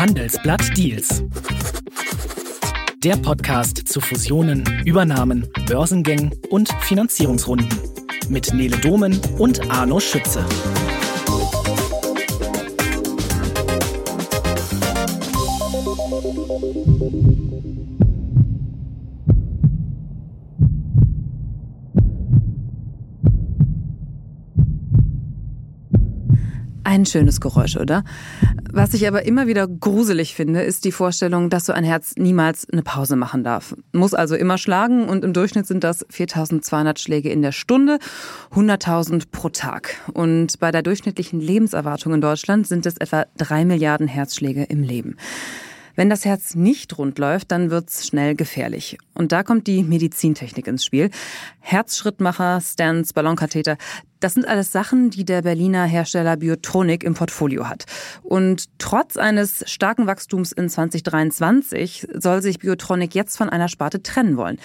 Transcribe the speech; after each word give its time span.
Handelsblatt 0.00 0.78
Deals. 0.78 1.22
Der 3.04 3.16
Podcast 3.18 3.86
zu 3.86 4.00
Fusionen, 4.00 4.64
Übernahmen, 4.86 5.46
Börsengängen 5.66 6.34
und 6.48 6.70
Finanzierungsrunden. 6.80 7.68
Mit 8.30 8.54
Nele 8.54 8.78
Domen 8.78 9.20
und 9.36 9.70
Arno 9.70 10.00
Schütze. 10.00 10.42
Ein 26.90 27.06
schönes 27.06 27.40
Geräusch, 27.40 27.76
oder? 27.76 28.02
Was 28.72 28.94
ich 28.94 29.06
aber 29.06 29.24
immer 29.24 29.46
wieder 29.46 29.68
gruselig 29.68 30.34
finde, 30.34 30.62
ist 30.62 30.84
die 30.84 30.90
Vorstellung, 30.90 31.48
dass 31.48 31.66
so 31.66 31.72
ein 31.72 31.84
Herz 31.84 32.14
niemals 32.16 32.68
eine 32.68 32.82
Pause 32.82 33.14
machen 33.14 33.44
darf. 33.44 33.76
Muss 33.92 34.12
also 34.12 34.34
immer 34.34 34.58
schlagen 34.58 35.08
und 35.08 35.22
im 35.22 35.32
Durchschnitt 35.32 35.68
sind 35.68 35.84
das 35.84 36.04
4200 36.10 36.98
Schläge 36.98 37.30
in 37.30 37.42
der 37.42 37.52
Stunde, 37.52 38.00
100.000 38.56 39.26
pro 39.30 39.50
Tag. 39.50 39.98
Und 40.14 40.58
bei 40.58 40.72
der 40.72 40.82
durchschnittlichen 40.82 41.38
Lebenserwartung 41.38 42.12
in 42.14 42.20
Deutschland 42.20 42.66
sind 42.66 42.84
es 42.86 42.96
etwa 42.96 43.24
drei 43.36 43.64
Milliarden 43.64 44.08
Herzschläge 44.08 44.64
im 44.64 44.82
Leben. 44.82 45.16
Wenn 45.94 46.10
das 46.10 46.24
Herz 46.24 46.54
nicht 46.54 46.98
rund 46.98 47.18
läuft, 47.18 47.52
dann 47.52 47.70
wird's 47.70 48.06
schnell 48.06 48.34
gefährlich. 48.34 48.98
Und 49.14 49.32
da 49.32 49.42
kommt 49.42 49.66
die 49.66 49.82
Medizintechnik 49.82 50.66
ins 50.66 50.84
Spiel. 50.84 51.10
Herzschrittmacher, 51.60 52.60
Stents, 52.60 53.12
Ballonkatheter, 53.12 53.76
das 54.20 54.34
sind 54.34 54.46
alles 54.46 54.70
Sachen, 54.70 55.10
die 55.10 55.24
der 55.24 55.42
Berliner 55.42 55.84
Hersteller 55.84 56.36
Biotronic 56.36 57.02
im 57.02 57.14
Portfolio 57.14 57.68
hat. 57.68 57.84
Und 58.22 58.66
trotz 58.78 59.16
eines 59.16 59.64
starken 59.66 60.06
Wachstums 60.06 60.52
in 60.52 60.68
2023 60.68 62.06
soll 62.14 62.42
sich 62.42 62.58
Biotronic 62.58 63.14
jetzt 63.14 63.36
von 63.36 63.48
einer 63.48 63.68
Sparte 63.68 64.02
trennen 64.02 64.36
wollen. 64.36 64.58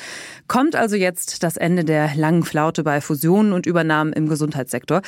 Kommt 0.48 0.76
also 0.76 0.96
jetzt 0.96 1.44
das 1.44 1.58
Ende 1.58 1.84
der 1.84 2.16
langen 2.16 2.44
Flaute 2.44 2.84
bei 2.84 3.02
Fusionen 3.02 3.54
und 3.54 3.66
Übernahmen 3.66 4.14
im 4.14 4.28
Gesundheitssektor? 4.28 5.02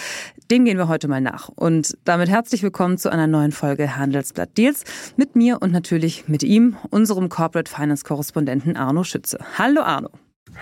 Dem 0.50 0.66
gehen 0.66 0.78
wir 0.78 0.88
heute 0.88 1.08
mal 1.08 1.22
nach. 1.22 1.50
Und 1.50 1.98
damit 2.06 2.30
herzlich 2.30 2.64
willkommen 2.64 2.98
zu 2.98 3.12
einer 3.12 3.28
neuen 3.28 3.52
Folge 3.52 3.98
Handelsblatt 3.98 4.58
Deals 4.58 4.84
mit 5.18 5.36
mir 5.36 5.62
und 5.62 5.72
natürlich 5.72 6.28
mit 6.28 6.44
ihm, 6.44 6.78
unserem 6.90 7.30
Corporate 7.30 7.70
Finance 7.70 8.06
Korrespondenten 8.06 8.78
Arno 8.78 9.04
Schütze. 9.04 9.40
Hallo 9.58 9.82
Arno. 9.82 10.10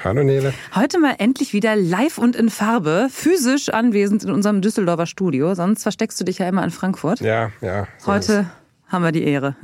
Hallo 0.04 0.24
Nele. 0.24 0.54
Heute 0.74 1.00
mal 1.00 1.16
endlich 1.18 1.54
wieder 1.54 1.76
live 1.76 2.18
und 2.18 2.36
in 2.36 2.50
Farbe, 2.50 3.08
physisch 3.10 3.70
anwesend 3.70 4.24
in 4.24 4.32
unserem 4.32 4.62
Düsseldorfer 4.62 5.06
Studio. 5.06 5.56
Sonst 5.56 5.84
versteckst 5.84 6.20
du 6.20 6.26
dich 6.26 6.40
ja 6.40 6.48
immer 6.48 6.64
in 6.64 6.72
Frankfurt. 6.72 7.22
Ja, 7.22 7.52
ja. 7.62 7.88
So 7.98 8.12
Heute 8.12 8.50
haben 8.88 9.04
wir 9.04 9.12
die 9.12 9.24
Ehre. 9.24 9.56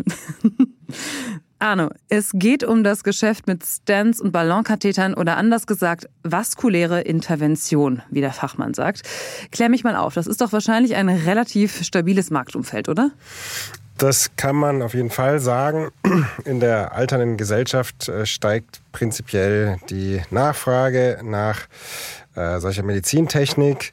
Arno, 1.61 1.91
es 2.09 2.31
geht 2.33 2.63
um 2.63 2.83
das 2.83 3.03
Geschäft 3.03 3.45
mit 3.45 3.63
Stents 3.63 4.19
und 4.19 4.31
Ballonkathetern 4.31 5.13
oder 5.13 5.37
anders 5.37 5.67
gesagt 5.67 6.09
vaskuläre 6.23 7.01
Intervention, 7.01 8.01
wie 8.09 8.21
der 8.21 8.33
Fachmann 8.33 8.73
sagt. 8.73 9.03
Klär 9.51 9.69
mich 9.69 9.83
mal 9.83 9.95
auf, 9.95 10.15
das 10.15 10.25
ist 10.25 10.41
doch 10.41 10.51
wahrscheinlich 10.53 10.95
ein 10.95 11.07
relativ 11.07 11.83
stabiles 11.83 12.31
Marktumfeld, 12.31 12.89
oder? 12.89 13.11
Das 14.01 14.35
kann 14.35 14.55
man 14.55 14.81
auf 14.81 14.95
jeden 14.95 15.11
Fall 15.11 15.39
sagen. 15.39 15.91
In 16.45 16.59
der 16.59 16.93
alternden 16.93 17.37
Gesellschaft 17.37 18.09
äh, 18.09 18.25
steigt 18.25 18.81
prinzipiell 18.91 19.77
die 19.91 20.23
Nachfrage 20.31 21.19
nach 21.23 21.67
äh, 22.35 22.59
solcher 22.59 22.83
Medizintechnik. 22.83 23.91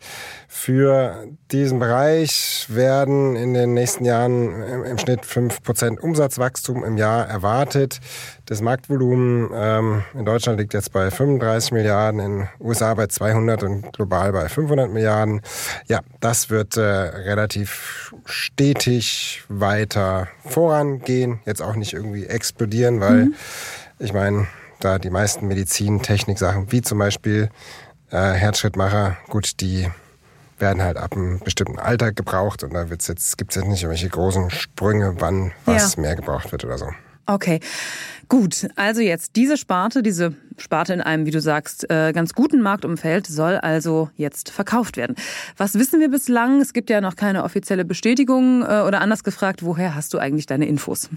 Für 0.50 1.27
diesen 1.50 1.78
Bereich 1.78 2.67
werden 2.69 3.36
in 3.36 3.53
den 3.53 3.75
nächsten 3.75 4.05
Jahren 4.05 4.62
im 4.84 4.97
Schnitt 4.97 5.22
5% 5.25 5.98
Umsatzwachstum 5.98 6.84
im 6.84 6.97
Jahr 6.97 7.27
erwartet. 7.27 8.00
Das 8.47 8.62
Marktvolumen 8.62 9.50
ähm, 9.53 10.03
in 10.14 10.25
Deutschland 10.25 10.58
liegt 10.58 10.72
jetzt 10.72 10.92
bei 10.92 11.11
35 11.11 11.72
Milliarden, 11.72 12.20
in 12.20 12.48
USA 12.61 12.95
bei 12.95 13.08
200 13.08 13.63
und 13.63 13.92
global 13.92 14.33
bei 14.33 14.48
500 14.48 14.90
Milliarden. 14.90 15.42
Ja, 15.86 16.01
das 16.20 16.48
wird 16.48 16.77
äh, 16.77 16.80
relativ 16.80 18.14
stetig 18.24 19.42
weiter 19.48 20.29
vorangehen. 20.46 21.40
Jetzt 21.45 21.61
auch 21.61 21.77
nicht 21.77 21.92
irgendwie 21.92 22.24
explodieren, 22.24 23.01
weil 23.01 23.27
mhm. 23.27 23.34
ich 23.98 24.14
meine, 24.14 24.46
da 24.80 24.98
die 24.98 25.11
meisten 25.11 25.46
Medizintechnik-Sachen, 25.48 26.73
wie 26.73 26.83
zum 26.83 26.98
Beispiel 26.98 27.51
äh, 28.11 28.33
Herzschrittmacher, 28.33 29.17
gut, 29.29 29.61
die 29.61 29.89
werden 30.58 30.83
halt 30.83 30.96
ab 30.96 31.13
einem 31.13 31.39
bestimmten 31.41 31.79
Alter 31.79 32.13
gebraucht 32.13 32.63
und 32.63 32.74
da 32.74 32.91
wird's 32.91 33.07
jetzt, 33.07 33.39
gibt's 33.39 33.55
jetzt 33.55 33.67
nicht 33.67 33.83
irgendwelche 33.83 34.08
großen 34.08 34.51
Sprünge, 34.51 35.14
wann 35.19 35.52
was 35.64 35.95
ja. 35.95 36.02
mehr 36.02 36.17
gebraucht 36.17 36.51
wird 36.52 36.64
oder 36.64 36.79
so. 36.79 36.89
Okay, 37.27 37.61
gut. 38.29 38.69
Also 38.77 39.02
jetzt 39.02 39.36
diese 39.36 39.58
Sparte, 39.58 40.02
diese 40.02 40.35
Sparte 40.57 40.95
in 40.95 41.02
einem, 41.02 41.27
wie 41.27 41.30
du 41.30 41.42
sagst, 41.42 41.89
äh, 41.91 42.13
ganz 42.13 42.33
guten 42.33 42.63
Marktumfeld 42.63 43.27
soll 43.27 43.57
also 43.57 44.08
jetzt 44.17 44.51
verkauft 44.51 44.96
werden. 44.96 45.14
Was 45.58 45.75
wissen 45.75 46.01
wir 46.01 46.08
bislang? 46.08 46.63
Es 46.63 46.73
gibt 46.73 46.89
ja 46.89 47.02
noch 47.02 47.17
keine 47.17 47.45
offizielle 47.45 47.85
Bestätigung 47.85 48.63
äh, 48.63 48.80
oder 48.80 49.02
anders 49.02 49.25
gefragt, 49.25 49.63
woher 49.63 49.95
hast 49.95 50.14
du 50.14 50.19
eigentlich 50.19 50.46
deine 50.46 50.67
Infos? 50.67 51.11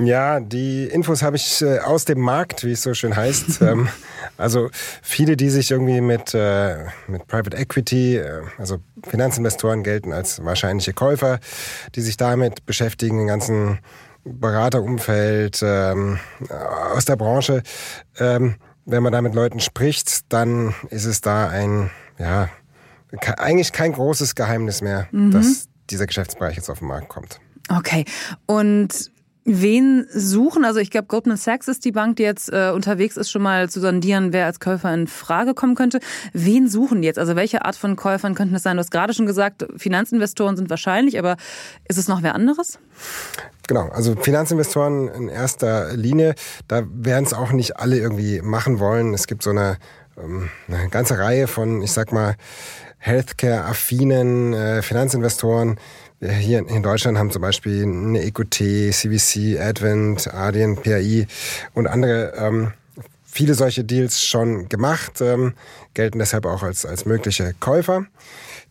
Ja, 0.00 0.38
die 0.38 0.84
Infos 0.84 1.22
habe 1.22 1.36
ich 1.36 1.60
äh, 1.60 1.80
aus 1.80 2.04
dem 2.04 2.20
Markt, 2.20 2.64
wie 2.64 2.72
es 2.72 2.82
so 2.82 2.94
schön 2.94 3.16
heißt. 3.16 3.62
ähm, 3.62 3.88
also 4.36 4.70
viele, 5.02 5.36
die 5.36 5.50
sich 5.50 5.70
irgendwie 5.70 6.00
mit, 6.00 6.34
äh, 6.34 6.84
mit 7.08 7.26
Private 7.26 7.56
Equity, 7.56 8.16
äh, 8.16 8.42
also 8.58 8.78
Finanzinvestoren 9.08 9.82
gelten 9.82 10.12
als 10.12 10.44
wahrscheinliche 10.44 10.92
Käufer, 10.92 11.40
die 11.94 12.00
sich 12.00 12.16
damit 12.16 12.64
beschäftigen, 12.64 13.18
den 13.18 13.26
ganzen 13.26 13.78
Beraterumfeld 14.24 15.60
ähm, 15.62 16.18
aus 16.94 17.04
der 17.04 17.16
Branche. 17.16 17.62
Ähm, 18.18 18.56
wenn 18.84 19.02
man 19.02 19.12
da 19.12 19.20
mit 19.20 19.34
Leuten 19.34 19.60
spricht, 19.60 20.32
dann 20.32 20.74
ist 20.90 21.04
es 21.04 21.20
da 21.20 21.48
ein, 21.48 21.90
ja, 22.18 22.48
eigentlich 23.36 23.72
kein 23.72 23.92
großes 23.92 24.34
Geheimnis 24.34 24.80
mehr, 24.80 25.08
mhm. 25.10 25.30
dass 25.30 25.68
dieser 25.90 26.06
Geschäftsbereich 26.06 26.56
jetzt 26.56 26.70
auf 26.70 26.78
den 26.78 26.88
Markt 26.88 27.08
kommt. 27.08 27.40
Okay. 27.68 28.04
Und 28.46 29.10
Wen 29.50 30.06
suchen? 30.10 30.66
Also 30.66 30.78
ich 30.78 30.90
glaube, 30.90 31.06
Goldman 31.06 31.38
Sachs 31.38 31.68
ist 31.68 31.84
die 31.86 31.92
Bank, 31.92 32.16
die 32.16 32.22
jetzt 32.22 32.52
äh, 32.52 32.70
unterwegs 32.74 33.16
ist, 33.16 33.30
schon 33.30 33.40
mal 33.40 33.70
zu 33.70 33.80
sondieren, 33.80 34.34
wer 34.34 34.44
als 34.44 34.60
Käufer 34.60 34.92
in 34.92 35.06
Frage 35.06 35.54
kommen 35.54 35.74
könnte. 35.74 36.00
Wen 36.34 36.68
suchen 36.68 37.00
die 37.00 37.06
jetzt? 37.06 37.18
Also 37.18 37.34
welche 37.34 37.64
Art 37.64 37.74
von 37.74 37.96
Käufern 37.96 38.34
könnten 38.34 38.54
es 38.54 38.62
sein? 38.62 38.76
Du 38.76 38.80
hast 38.80 38.90
gerade 38.90 39.14
schon 39.14 39.24
gesagt, 39.24 39.66
Finanzinvestoren 39.76 40.58
sind 40.58 40.68
wahrscheinlich, 40.68 41.18
aber 41.18 41.36
ist 41.88 41.96
es 41.96 42.08
noch 42.08 42.22
wer 42.22 42.34
anderes? 42.34 42.78
Genau, 43.66 43.88
also 43.88 44.16
Finanzinvestoren 44.16 45.08
in 45.08 45.28
erster 45.28 45.96
Linie, 45.96 46.34
da 46.68 46.82
werden 46.92 47.24
es 47.24 47.32
auch 47.32 47.52
nicht 47.52 47.78
alle 47.78 47.98
irgendwie 47.98 48.42
machen 48.42 48.80
wollen. 48.80 49.14
Es 49.14 49.26
gibt 49.26 49.42
so 49.42 49.50
eine, 49.50 49.78
ähm, 50.22 50.50
eine 50.68 50.90
ganze 50.90 51.18
Reihe 51.18 51.46
von, 51.46 51.80
ich 51.80 51.92
sag 51.92 52.12
mal, 52.12 52.36
Healthcare-affinen 52.98 54.52
äh, 54.52 54.82
Finanzinvestoren, 54.82 55.78
hier 56.20 56.58
in 56.68 56.82
Deutschland 56.82 57.16
haben 57.16 57.30
zum 57.30 57.42
Beispiel 57.42 57.82
eine 57.82 58.22
EQT, 58.22 58.92
CVC, 58.92 59.60
Advent, 59.60 60.32
Adyen, 60.32 60.76
PAI 60.76 61.26
und 61.74 61.86
andere 61.86 62.32
ähm, 62.36 62.72
viele 63.24 63.54
solche 63.54 63.84
Deals 63.84 64.24
schon 64.24 64.68
gemacht, 64.68 65.20
ähm, 65.20 65.54
gelten 65.94 66.18
deshalb 66.18 66.44
auch 66.46 66.62
als, 66.62 66.84
als 66.84 67.04
mögliche 67.04 67.54
Käufer. 67.60 68.06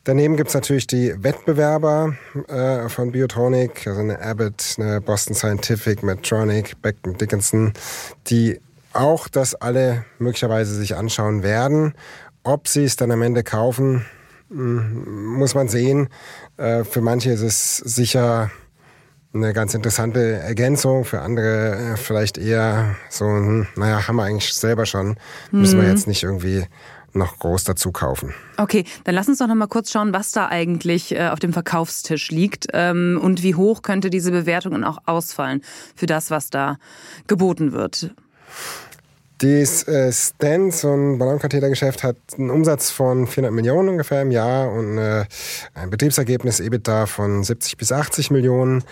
Daneben 0.04 0.36
gibt's 0.36 0.54
natürlich 0.54 0.88
die 0.88 1.14
Wettbewerber 1.24 2.16
äh, 2.48 2.90
von 2.90 3.12
Biotronic, 3.12 3.88
also 3.88 4.02
eine 4.02 4.22
Abbott, 4.22 4.76
eine 4.78 5.00
Boston 5.02 5.36
Scientific, 5.36 6.04
Medtronic, 6.04 6.82
Becton 6.82 7.18
Dickinson, 7.18 7.74
die 8.28 8.60
auch 8.94 9.28
das 9.28 9.56
alle 9.56 10.06
möglicherweise 10.18 10.76
sich 10.76 10.96
anschauen 10.96 11.44
werden. 11.44 11.94
Ob 12.44 12.68
sie 12.68 12.86
es 12.86 12.96
dann 12.96 13.12
am 13.12 13.22
Ende 13.22 13.44
kaufen, 13.44 14.06
muss 14.50 15.56
man 15.56 15.68
sehen. 15.68 16.10
Äh, 16.58 16.84
für 16.84 17.02
manche 17.02 17.32
ist 17.32 17.42
es 17.42 17.78
sicher 17.78 18.52
eine 19.34 19.54
ganz 19.54 19.74
interessante 19.74 20.20
Ergänzung, 20.20 21.06
für 21.06 21.22
andere 21.22 21.94
äh, 21.94 21.98
vielleicht 21.98 22.38
eher 22.38 22.96
so, 23.10 23.26
hm, 23.26 23.68
naja, 23.76 24.08
haben 24.08 24.16
wir 24.16 24.24
eigentlich 24.24 24.54
selber 24.54 24.86
schon, 24.86 25.18
müssen 25.52 25.78
wir 25.78 25.84
mhm. 25.84 25.92
jetzt 25.92 26.08
nicht 26.08 26.24
irgendwie 26.24 26.66
noch 27.14 27.40
groß 27.40 27.64
dazu 27.64 27.92
kaufen. 27.92 28.34
Okay, 28.58 28.86
dann 29.04 29.16
lass 29.16 29.28
uns 29.28 29.40
doch 29.40 29.48
noch 29.48 29.56
mal 29.56 29.68
kurz 29.68 29.92
schauen, 29.92 30.14
was 30.14 30.32
da 30.32 30.48
eigentlich 30.48 31.14
äh, 31.14 31.30
auf 31.30 31.40
dem 31.40 31.52
Verkaufstisch 31.54 32.32
liegt 32.32 32.68
ähm, 32.74 33.20
und 33.22 33.44
wie 33.44 33.56
hoch 33.56 33.82
könnte 33.82 34.10
diese 34.10 34.32
Bewertung 34.32 34.74
dann 34.74 34.84
auch 34.84 35.00
ausfallen 35.06 35.62
für 35.96 36.06
das, 36.06 36.32
was 36.32 36.50
da 36.50 36.78
geboten 37.28 37.72
wird. 37.72 38.14
Das 39.40 39.88
äh, 39.88 40.12
Stents 40.12 40.84
und 40.84 41.20
Ballonkathetergeschäft 41.20 42.04
hat 42.04 42.18
einen 42.38 42.50
Umsatz 42.50 42.90
von 42.90 43.28
400 43.28 43.54
Millionen 43.54 43.90
ungefähr 43.90 44.24
im 44.24 44.32
Jahr 44.32 44.72
und 44.72 44.98
äh, 44.98 45.26
ein 45.76 45.92
Betriebsergebnis 45.92 46.60
EBITDA 46.60 47.06
von 47.06 47.44
70 47.44 47.78
bis 47.78 47.92
80 47.92 48.32
Millionen. 48.32 48.84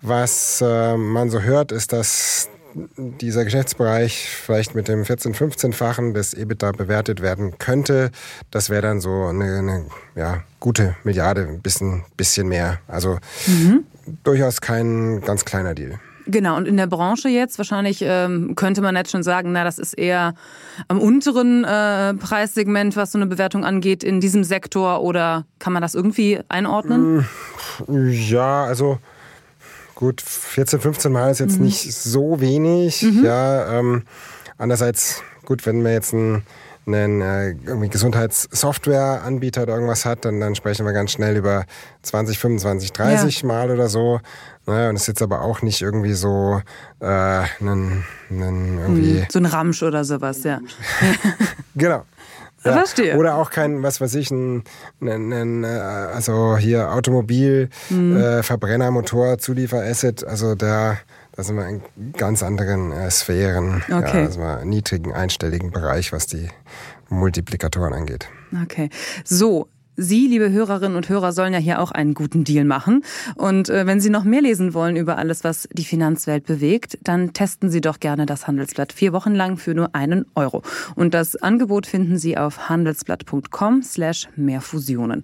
Was 0.00 0.62
äh, 0.62 0.96
man 0.96 1.28
so 1.28 1.42
hört, 1.42 1.72
ist, 1.72 1.92
dass 1.92 2.48
dieser 2.74 3.44
Geschäftsbereich 3.44 4.28
vielleicht 4.30 4.74
mit 4.74 4.88
dem 4.88 5.02
14-, 5.02 5.34
15-fachen 5.34 6.14
des 6.14 6.32
EBITDA 6.34 6.72
bewertet 6.72 7.20
werden 7.20 7.58
könnte. 7.58 8.10
Das 8.50 8.70
wäre 8.70 8.82
dann 8.82 9.00
so 9.00 9.26
eine, 9.26 9.58
eine 9.58 9.86
ja, 10.14 10.44
gute 10.60 10.96
Milliarde, 11.04 11.42
ein 11.42 11.60
bisschen, 11.60 12.04
bisschen 12.16 12.48
mehr. 12.48 12.78
Also 12.86 13.18
mhm. 13.46 13.84
durchaus 14.24 14.60
kein 14.60 15.20
ganz 15.20 15.44
kleiner 15.44 15.74
Deal. 15.74 15.98
Genau, 16.30 16.56
und 16.56 16.68
in 16.68 16.76
der 16.76 16.86
Branche 16.86 17.28
jetzt 17.28 17.58
wahrscheinlich 17.58 18.02
ähm, 18.02 18.54
könnte 18.54 18.82
man 18.82 18.94
jetzt 18.94 19.10
schon 19.10 19.22
sagen, 19.22 19.52
na, 19.52 19.64
das 19.64 19.78
ist 19.78 19.94
eher 19.94 20.34
am 20.88 21.00
unteren 21.00 21.64
äh, 21.64 22.14
Preissegment, 22.14 22.96
was 22.96 23.12
so 23.12 23.18
eine 23.18 23.26
Bewertung 23.26 23.64
angeht, 23.64 24.04
in 24.04 24.20
diesem 24.20 24.44
Sektor 24.44 25.02
oder 25.02 25.46
kann 25.58 25.72
man 25.72 25.82
das 25.82 25.94
irgendwie 25.94 26.40
einordnen? 26.48 27.26
Ja, 27.88 28.64
also 28.64 28.98
gut, 29.94 30.20
14, 30.20 30.80
15 30.80 31.12
Mal 31.12 31.30
ist 31.30 31.40
jetzt 31.40 31.58
mhm. 31.58 31.66
nicht 31.66 31.92
so 31.92 32.40
wenig. 32.40 33.02
Mhm. 33.02 33.24
Ja, 33.24 33.78
ähm, 33.78 34.02
andererseits, 34.56 35.22
gut, 35.44 35.66
wenn 35.66 35.82
wir 35.84 35.92
jetzt 35.92 36.12
ein 36.12 36.42
einen 36.94 37.20
äh, 37.20 37.88
Gesundheitssoftwareanbieter 37.88 39.62
oder 39.62 39.74
irgendwas 39.74 40.04
hat, 40.04 40.24
dann, 40.24 40.40
dann 40.40 40.54
sprechen 40.54 40.84
wir 40.86 40.92
ganz 40.92 41.12
schnell 41.12 41.36
über 41.36 41.64
20, 42.02 42.38
25, 42.38 42.92
30 42.92 43.42
ja. 43.42 43.46
Mal 43.48 43.70
oder 43.70 43.88
so. 43.88 44.20
Ne? 44.66 44.88
Und 44.88 44.96
es 44.96 45.02
ist 45.02 45.08
jetzt 45.08 45.22
aber 45.22 45.42
auch 45.42 45.62
nicht 45.62 45.82
irgendwie 45.82 46.12
so 46.12 46.60
äh, 47.00 47.06
einen, 47.06 48.04
einen 48.30 48.78
irgendwie 48.78 49.26
so 49.30 49.38
ein 49.38 49.46
Ramsch 49.46 49.82
oder 49.82 50.04
sowas, 50.04 50.44
ja. 50.44 50.60
genau. 51.74 52.04
Ja. 52.64 52.72
Verstehe. 52.72 53.16
Oder 53.16 53.36
auch 53.36 53.50
kein, 53.50 53.82
was 53.82 54.02
weiß 54.02 54.14
ich, 54.16 54.30
ein, 54.30 54.64
ein, 55.00 55.32
ein 55.32 55.64
also 55.64 56.58
hier 56.58 56.92
Automobil, 56.92 57.70
mhm. 57.88 58.16
äh, 58.18 58.42
Verbrennermotor, 58.42 59.38
Zulieferasset, 59.38 60.26
also 60.26 60.54
der 60.54 60.98
da 61.32 61.42
sind 61.42 61.56
wir 61.56 61.66
in 61.68 61.82
ganz 62.12 62.42
anderen 62.42 62.92
äh, 62.92 63.10
Sphären, 63.10 63.82
okay. 63.90 64.18
ja, 64.18 64.24
also 64.26 64.42
im 64.42 64.68
niedrigen 64.68 65.12
einstelligen 65.12 65.70
Bereich, 65.70 66.12
was 66.12 66.26
die 66.26 66.48
Multiplikatoren 67.08 67.92
angeht. 67.92 68.28
Okay. 68.62 68.88
So, 69.24 69.68
Sie, 70.02 70.28
liebe 70.28 70.50
Hörerinnen 70.50 70.96
und 70.96 71.10
Hörer, 71.10 71.32
sollen 71.32 71.52
ja 71.52 71.58
hier 71.58 71.78
auch 71.78 71.90
einen 71.90 72.14
guten 72.14 72.42
Deal 72.42 72.64
machen. 72.64 73.04
Und 73.34 73.68
äh, 73.68 73.86
wenn 73.86 74.00
Sie 74.00 74.08
noch 74.08 74.24
mehr 74.24 74.40
lesen 74.40 74.72
wollen 74.72 74.96
über 74.96 75.18
alles, 75.18 75.44
was 75.44 75.68
die 75.72 75.84
Finanzwelt 75.84 76.46
bewegt, 76.46 76.96
dann 77.02 77.34
testen 77.34 77.68
Sie 77.68 77.82
doch 77.82 78.00
gerne 78.00 78.24
das 78.24 78.46
Handelsblatt 78.46 78.94
vier 78.94 79.12
Wochen 79.12 79.34
lang 79.34 79.58
für 79.58 79.74
nur 79.74 79.94
einen 79.94 80.24
Euro. 80.34 80.62
Und 80.94 81.12
das 81.12 81.36
Angebot 81.36 81.86
finden 81.86 82.16
Sie 82.16 82.38
auf 82.38 82.70
handelsblatt.com 82.70 83.82
slash 83.82 84.28
mehrfusionen. 84.36 85.22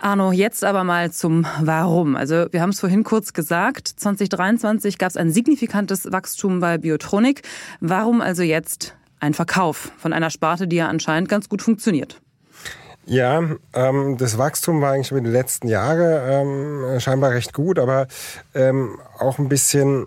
Arno, 0.00 0.30
jetzt 0.30 0.64
aber 0.64 0.84
mal 0.84 1.10
zum 1.10 1.44
Warum. 1.60 2.14
Also 2.14 2.46
wir 2.52 2.62
haben 2.62 2.70
es 2.70 2.78
vorhin 2.78 3.02
kurz 3.02 3.32
gesagt, 3.32 3.88
2023 3.88 4.96
gab 4.96 5.10
es 5.10 5.16
ein 5.16 5.32
signifikantes 5.32 6.12
Wachstum 6.12 6.60
bei 6.60 6.78
Biotronik. 6.78 7.42
Warum 7.80 8.20
also 8.20 8.42
jetzt 8.42 8.94
ein 9.18 9.34
Verkauf 9.34 9.90
von 9.98 10.12
einer 10.12 10.30
Sparte, 10.30 10.68
die 10.68 10.76
ja 10.76 10.88
anscheinend 10.88 11.28
ganz 11.28 11.48
gut 11.48 11.62
funktioniert? 11.62 12.20
Ja, 13.06 13.42
ähm, 13.74 14.16
das 14.18 14.38
Wachstum 14.38 14.80
war 14.82 14.92
eigentlich 14.92 15.10
über 15.10 15.20
die 15.20 15.30
letzten 15.30 15.66
Jahre 15.66 16.22
ähm, 16.30 17.00
scheinbar 17.00 17.32
recht 17.32 17.52
gut, 17.52 17.78
aber 17.78 18.06
ähm, 18.54 19.00
auch 19.18 19.38
ein 19.38 19.48
bisschen 19.48 20.06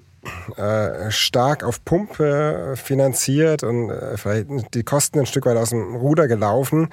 äh, 0.56 1.10
stark 1.10 1.64
auf 1.64 1.84
Pumpe 1.84 2.76
finanziert 2.76 3.64
und 3.64 3.90
äh, 3.90 4.18
vielleicht 4.18 4.48
die 4.76 4.84
Kosten 4.84 5.20
ein 5.20 5.26
Stück 5.26 5.48
weit 5.48 5.58
aus 5.58 5.72
dem 5.72 5.96
Ruder 5.96 6.28
gelaufen. 6.28 6.90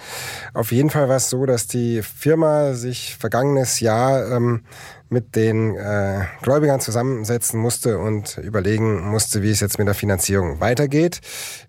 Auf 0.55 0.73
jeden 0.73 0.89
Fall 0.89 1.11
war 1.11 1.17
es 1.17 1.29
so, 1.29 1.45
dass 1.45 1.67
die 1.67 2.01
Firma 2.01 2.73
sich 2.73 3.17
vergangenes 3.17 3.81
Jahr 3.81 4.31
ähm, 4.33 4.63
mit 5.11 5.37
den 5.37 5.77
äh, 5.77 6.25
Gläubigern 6.41 6.81
zusammensetzen 6.81 7.61
musste 7.61 7.99
und 7.99 8.39
überlegen 8.39 9.07
musste, 9.11 9.43
wie 9.43 9.51
es 9.51 9.61
jetzt 9.61 9.79
mit 9.79 9.87
der 9.87 9.95
Finanzierung 9.95 10.61
weitergeht. 10.61 11.21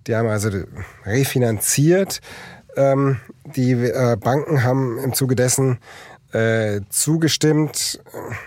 Die 0.08 0.16
haben 0.16 0.30
also 0.30 0.50
refinanziert. 1.06 2.22
Ähm, 2.78 3.20
die 3.56 3.76
Banken 4.22 4.64
haben 4.64 4.98
im 5.00 5.14
Zuge 5.14 5.36
dessen 5.36 5.80
zugestimmt, 6.90 8.00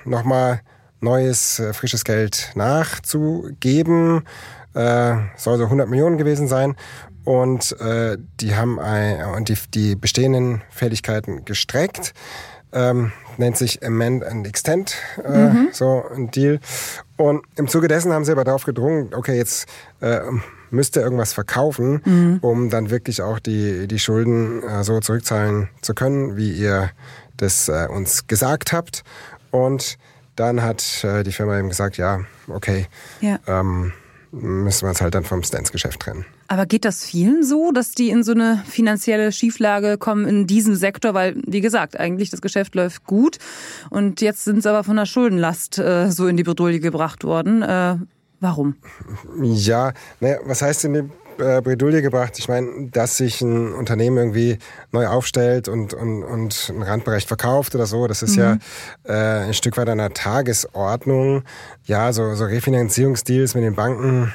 nochmal 0.04 0.60
neues, 1.02 1.58
äh, 1.58 1.72
frisches 1.72 2.04
Geld 2.04 2.50
nachzugeben. 2.54 4.22
Äh, 4.74 5.16
soll 5.36 5.58
so 5.58 5.64
100 5.64 5.88
Millionen 5.88 6.16
gewesen 6.16 6.48
sein. 6.48 6.76
Und 7.24 7.78
äh, 7.80 8.16
die 8.40 8.56
haben 8.56 8.80
ein, 8.80 9.24
und 9.36 9.48
die, 9.48 9.56
die 9.74 9.94
bestehenden 9.94 10.62
Fähigkeiten 10.70 11.44
gestreckt. 11.44 12.14
Ähm, 12.72 13.12
nennt 13.36 13.58
sich 13.58 13.84
Amend 13.84 14.24
and 14.24 14.46
Extend, 14.46 14.96
äh, 15.22 15.50
mhm. 15.50 15.68
so 15.72 16.04
ein 16.14 16.30
Deal. 16.30 16.58
Und 17.16 17.42
im 17.56 17.68
Zuge 17.68 17.86
dessen 17.86 18.12
haben 18.12 18.24
sie 18.24 18.32
aber 18.32 18.44
darauf 18.44 18.64
gedrungen, 18.64 19.12
okay, 19.14 19.36
jetzt 19.36 19.66
äh, 20.00 20.20
müsste 20.70 21.00
irgendwas 21.00 21.34
verkaufen, 21.34 22.00
mhm. 22.04 22.38
um 22.40 22.70
dann 22.70 22.90
wirklich 22.90 23.20
auch 23.20 23.38
die, 23.38 23.86
die 23.86 23.98
Schulden 23.98 24.62
äh, 24.62 24.84
so 24.84 25.00
zurückzahlen 25.00 25.68
zu 25.82 25.94
können, 25.94 26.36
wie 26.36 26.50
ihr 26.50 26.90
das 27.36 27.68
äh, 27.68 27.88
uns 27.90 28.26
gesagt 28.26 28.72
habt. 28.72 29.04
Und 29.50 29.98
dann 30.36 30.62
hat 30.62 31.04
äh, 31.04 31.22
die 31.22 31.32
Firma 31.32 31.58
eben 31.58 31.68
gesagt, 31.68 31.96
ja, 31.96 32.20
okay, 32.48 32.86
ja. 33.20 33.38
Ähm, 33.46 33.92
müssen 34.32 34.86
wir 34.86 34.88
uns 34.88 35.00
halt 35.02 35.14
dann 35.14 35.24
vom 35.24 35.42
Stance-Geschäft 35.42 36.00
trennen. 36.00 36.24
Aber 36.48 36.66
geht 36.66 36.84
das 36.84 37.04
vielen 37.04 37.44
so, 37.44 37.70
dass 37.70 37.92
die 37.92 38.08
in 38.08 38.22
so 38.22 38.32
eine 38.32 38.62
finanzielle 38.66 39.30
Schieflage 39.30 39.98
kommen 39.98 40.26
in 40.26 40.46
diesem 40.46 40.74
Sektor? 40.74 41.14
Weil, 41.14 41.36
wie 41.46 41.60
gesagt, 41.60 41.98
eigentlich 42.00 42.30
das 42.30 42.40
Geschäft 42.40 42.74
läuft 42.74 43.04
gut 43.04 43.38
und 43.90 44.20
jetzt 44.20 44.44
sind 44.44 44.62
sie 44.62 44.70
aber 44.70 44.84
von 44.84 44.96
der 44.96 45.06
Schuldenlast 45.06 45.78
äh, 45.78 46.10
so 46.10 46.26
in 46.26 46.36
die 46.36 46.42
Bredouille 46.42 46.80
gebracht 46.80 47.24
worden. 47.24 47.62
Äh, 47.62 47.96
warum? 48.40 48.76
Ja, 49.42 49.92
naja, 50.20 50.38
was 50.44 50.62
heißt 50.62 50.86
in 50.86 50.94
die 50.94 51.02
äh, 51.38 51.60
Bredouille 51.60 52.02
gebracht. 52.02 52.38
Ich 52.38 52.48
meine, 52.48 52.88
dass 52.90 53.16
sich 53.16 53.40
ein 53.40 53.72
Unternehmen 53.72 54.18
irgendwie 54.18 54.58
neu 54.90 55.06
aufstellt 55.06 55.68
und, 55.68 55.94
und, 55.94 56.22
und 56.22 56.70
einen 56.70 56.82
Randbereich 56.82 57.26
verkauft 57.26 57.74
oder 57.74 57.86
so, 57.86 58.06
das 58.06 58.22
ist 58.22 58.36
mhm. 58.36 58.42
ja 58.42 58.58
äh, 59.04 59.46
ein 59.46 59.54
Stück 59.54 59.76
weit 59.76 59.88
an 59.88 59.98
der 59.98 60.12
Tagesordnung. 60.12 61.42
Ja, 61.84 62.12
so, 62.12 62.34
so 62.34 62.44
Refinanzierungsdeals 62.44 63.54
mit 63.54 63.64
den 63.64 63.74
Banken 63.74 64.32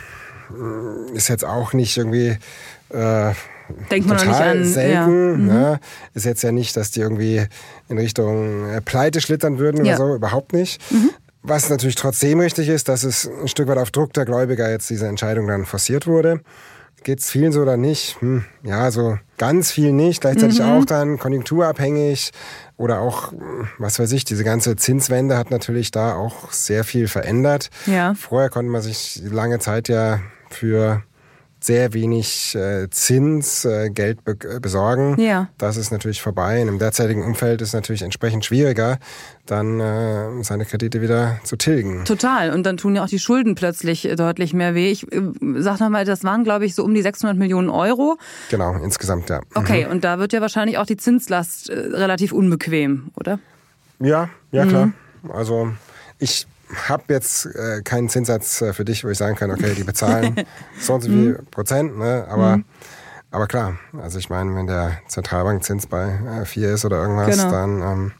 mm, 0.49 1.15
ist 1.15 1.29
jetzt 1.29 1.45
auch 1.45 1.73
nicht 1.73 1.97
irgendwie 1.97 2.37
äh, 2.89 3.33
Denkt 3.91 4.07
man 4.07 4.17
total 4.17 4.57
nicht 4.57 4.67
an, 4.67 4.73
selten. 4.73 4.93
Ja. 4.93 5.07
Mhm. 5.07 5.45
Ne? 5.45 5.79
Ist 6.13 6.25
jetzt 6.25 6.41
ja 6.41 6.51
nicht, 6.51 6.77
dass 6.77 6.91
die 6.91 7.01
irgendwie 7.01 7.45
in 7.89 7.97
Richtung 7.97 8.69
äh, 8.69 8.81
Pleite 8.81 9.21
schlittern 9.21 9.59
würden 9.59 9.85
ja. 9.85 9.95
oder 9.95 10.07
so, 10.07 10.15
überhaupt 10.15 10.53
nicht. 10.53 10.81
Mhm. 10.91 11.11
Was 11.43 11.69
natürlich 11.69 11.95
trotzdem 11.95 12.39
richtig 12.39 12.67
ist, 12.67 12.89
dass 12.89 13.03
es 13.03 13.29
ein 13.41 13.47
Stück 13.47 13.67
weit 13.67 13.77
auf 13.77 13.91
Druck 13.91 14.13
der 14.13 14.25
Gläubiger 14.25 14.69
jetzt 14.69 14.89
diese 14.89 15.07
Entscheidung 15.07 15.47
dann 15.47 15.65
forciert 15.65 16.07
wurde. 16.07 16.41
Geht 17.07 17.19
es 17.19 17.31
vielen 17.31 17.53
so 17.53 17.61
oder 17.61 17.77
nicht? 17.77 18.19
Hm, 18.19 18.43
ja, 18.63 18.91
so 18.91 19.17
ganz 19.37 19.71
viel 19.71 19.93
nicht. 19.93 20.19
Gleichzeitig 20.19 20.59
mhm. 20.59 20.65
auch 20.65 20.83
dann 20.83 21.17
konjunkturabhängig 21.17 22.31
oder 22.75 22.99
auch, 22.99 23.31
was 23.77 23.97
weiß 23.97 24.11
ich, 24.11 24.25
diese 24.25 24.43
ganze 24.43 24.75
Zinswende 24.75 25.37
hat 25.37 25.49
natürlich 25.49 25.91
da 25.91 26.15
auch 26.15 26.51
sehr 26.51 26.83
viel 26.83 27.07
verändert. 27.07 27.69
Ja. 27.85 28.13
Vorher 28.13 28.49
konnte 28.49 28.69
man 28.69 28.81
sich 28.81 29.21
lange 29.23 29.59
Zeit 29.59 29.87
ja 29.87 30.19
für 30.49 31.01
sehr 31.59 31.93
wenig 31.93 32.55
äh, 32.55 32.89
Zins 32.89 33.65
äh, 33.65 33.89
Geld 33.89 34.23
be 34.23 34.37
äh, 34.43 34.59
besorgen. 34.59 35.19
Ja. 35.19 35.49
Das 35.57 35.77
ist 35.77 35.91
natürlich 35.91 36.21
vorbei. 36.21 36.61
In 36.61 36.67
dem 36.67 36.79
derzeitigen 36.79 37.23
Umfeld 37.23 37.61
ist 37.61 37.69
es 37.69 37.73
natürlich 37.73 38.03
entsprechend 38.03 38.45
schwieriger, 38.45 38.99
dann 39.45 39.79
äh, 39.79 40.43
seine 40.43 40.65
Kredite 40.65 41.01
wieder 41.01 41.39
zu 41.43 41.55
tilgen. 41.55 42.05
Total. 42.05 42.51
Und 42.51 42.63
dann 42.65 42.77
tun 42.77 42.95
ja 42.95 43.03
auch 43.03 43.09
die 43.09 43.19
Schulden 43.19 43.55
plötzlich 43.55 44.07
deutlich 44.15 44.53
mehr 44.53 44.75
weh. 44.75 44.91
Ich 44.91 45.11
äh, 45.11 45.21
sag 45.57 45.79
nochmal, 45.79 46.05
das 46.05 46.23
waren, 46.23 46.43
glaube 46.43 46.65
ich, 46.65 46.75
so 46.75 46.83
um 46.83 46.93
die 46.93 47.01
600 47.01 47.37
Millionen 47.37 47.69
Euro. 47.69 48.17
Genau, 48.49 48.75
insgesamt, 48.75 49.29
ja. 49.29 49.41
Okay, 49.55 49.85
mhm. 49.85 49.91
und 49.91 50.03
da 50.03 50.19
wird 50.19 50.33
ja 50.33 50.41
wahrscheinlich 50.41 50.77
auch 50.77 50.85
die 50.85 50.97
Zinslast 50.97 51.69
äh, 51.69 51.73
relativ 51.73 52.31
unbequem, 52.31 53.11
oder? 53.15 53.39
Ja, 53.99 54.29
ja, 54.51 54.65
klar. 54.65 54.87
Mhm. 54.87 55.31
Also 55.31 55.71
ich 56.19 56.45
habe 56.87 57.03
jetzt 57.09 57.45
äh, 57.45 57.81
keinen 57.81 58.09
Zinssatz 58.09 58.61
äh, 58.61 58.73
für 58.73 58.85
dich, 58.85 59.03
wo 59.03 59.09
ich 59.09 59.17
sagen 59.17 59.35
kann, 59.35 59.51
okay, 59.51 59.73
die 59.75 59.83
bezahlen 59.83 60.35
so 60.79 60.95
und 60.95 61.01
so 61.01 61.09
viel 61.09 61.33
mhm. 61.33 61.45
Prozent, 61.51 61.97
ne? 61.97 62.25
aber, 62.29 62.57
mhm. 62.57 62.65
aber 63.31 63.47
klar, 63.47 63.77
also 64.01 64.19
ich 64.19 64.29
meine, 64.29 64.53
wenn 64.55 64.67
der 64.67 64.99
Zentralbankzins 65.07 65.87
bei 65.87 66.19
äh, 66.41 66.45
4 66.45 66.73
ist 66.73 66.85
oder 66.85 67.01
irgendwas, 67.01 67.37
genau. 67.37 67.51
dann 67.51 67.81
ähm, 67.81 68.11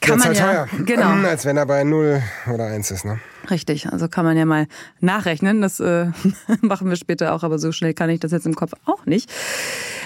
kann 0.00 0.18
man 0.18 0.28
halt 0.28 0.38
ja, 0.38 0.46
teuer, 0.46 0.68
genau. 0.84 1.10
als 1.28 1.44
wenn 1.44 1.56
er 1.56 1.66
bei 1.66 1.84
0 1.84 2.22
oder 2.52 2.66
1 2.66 2.90
ist. 2.90 3.04
Ne? 3.04 3.20
Richtig, 3.50 3.88
also 3.90 4.08
kann 4.08 4.24
man 4.24 4.36
ja 4.36 4.44
mal 4.44 4.66
nachrechnen. 5.00 5.62
Das 5.62 5.80
äh, 5.80 6.06
machen 6.60 6.88
wir 6.88 6.96
später 6.96 7.34
auch, 7.34 7.42
aber 7.42 7.58
so 7.58 7.72
schnell 7.72 7.94
kann 7.94 8.10
ich 8.10 8.20
das 8.20 8.32
jetzt 8.32 8.46
im 8.46 8.54
Kopf 8.54 8.72
auch 8.84 9.06
nicht. 9.06 9.30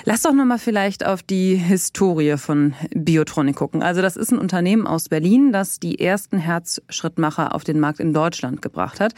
Lass 0.05 0.23
doch 0.23 0.33
nochmal 0.33 0.59
vielleicht 0.59 1.05
auf 1.05 1.23
die 1.23 1.57
Historie 1.57 2.37
von 2.37 2.75
Biotronic 2.95 3.57
gucken. 3.57 3.83
Also 3.83 4.03
das 4.03 4.17
ist 4.17 4.33
ein 4.33 4.39
Unternehmen 4.39 4.87
aus 4.87 5.09
Berlin, 5.09 5.53
das 5.53 5.81
die 5.81 6.01
ersten 6.01 6.39
Herzschrittmacher 6.39 7.55
auf 7.55 7.65
den 7.65 7.81
Markt 7.81 8.01
in 8.01 8.13
Deutschland 8.13 8.63
gebracht 8.63 9.01
hat. 9.01 9.15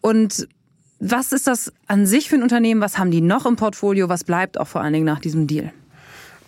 Und 0.00 0.48
was 1.00 1.32
ist 1.32 1.46
das 1.46 1.72
an 1.86 2.06
sich 2.06 2.28
für 2.28 2.36
ein 2.36 2.42
Unternehmen? 2.42 2.80
Was 2.80 2.98
haben 2.98 3.10
die 3.10 3.20
noch 3.20 3.46
im 3.46 3.56
Portfolio? 3.56 4.08
Was 4.08 4.24
bleibt 4.24 4.58
auch 4.58 4.68
vor 4.68 4.80
allen 4.80 4.92
Dingen 4.92 5.04
nach 5.04 5.20
diesem 5.20 5.46
Deal? 5.46 5.72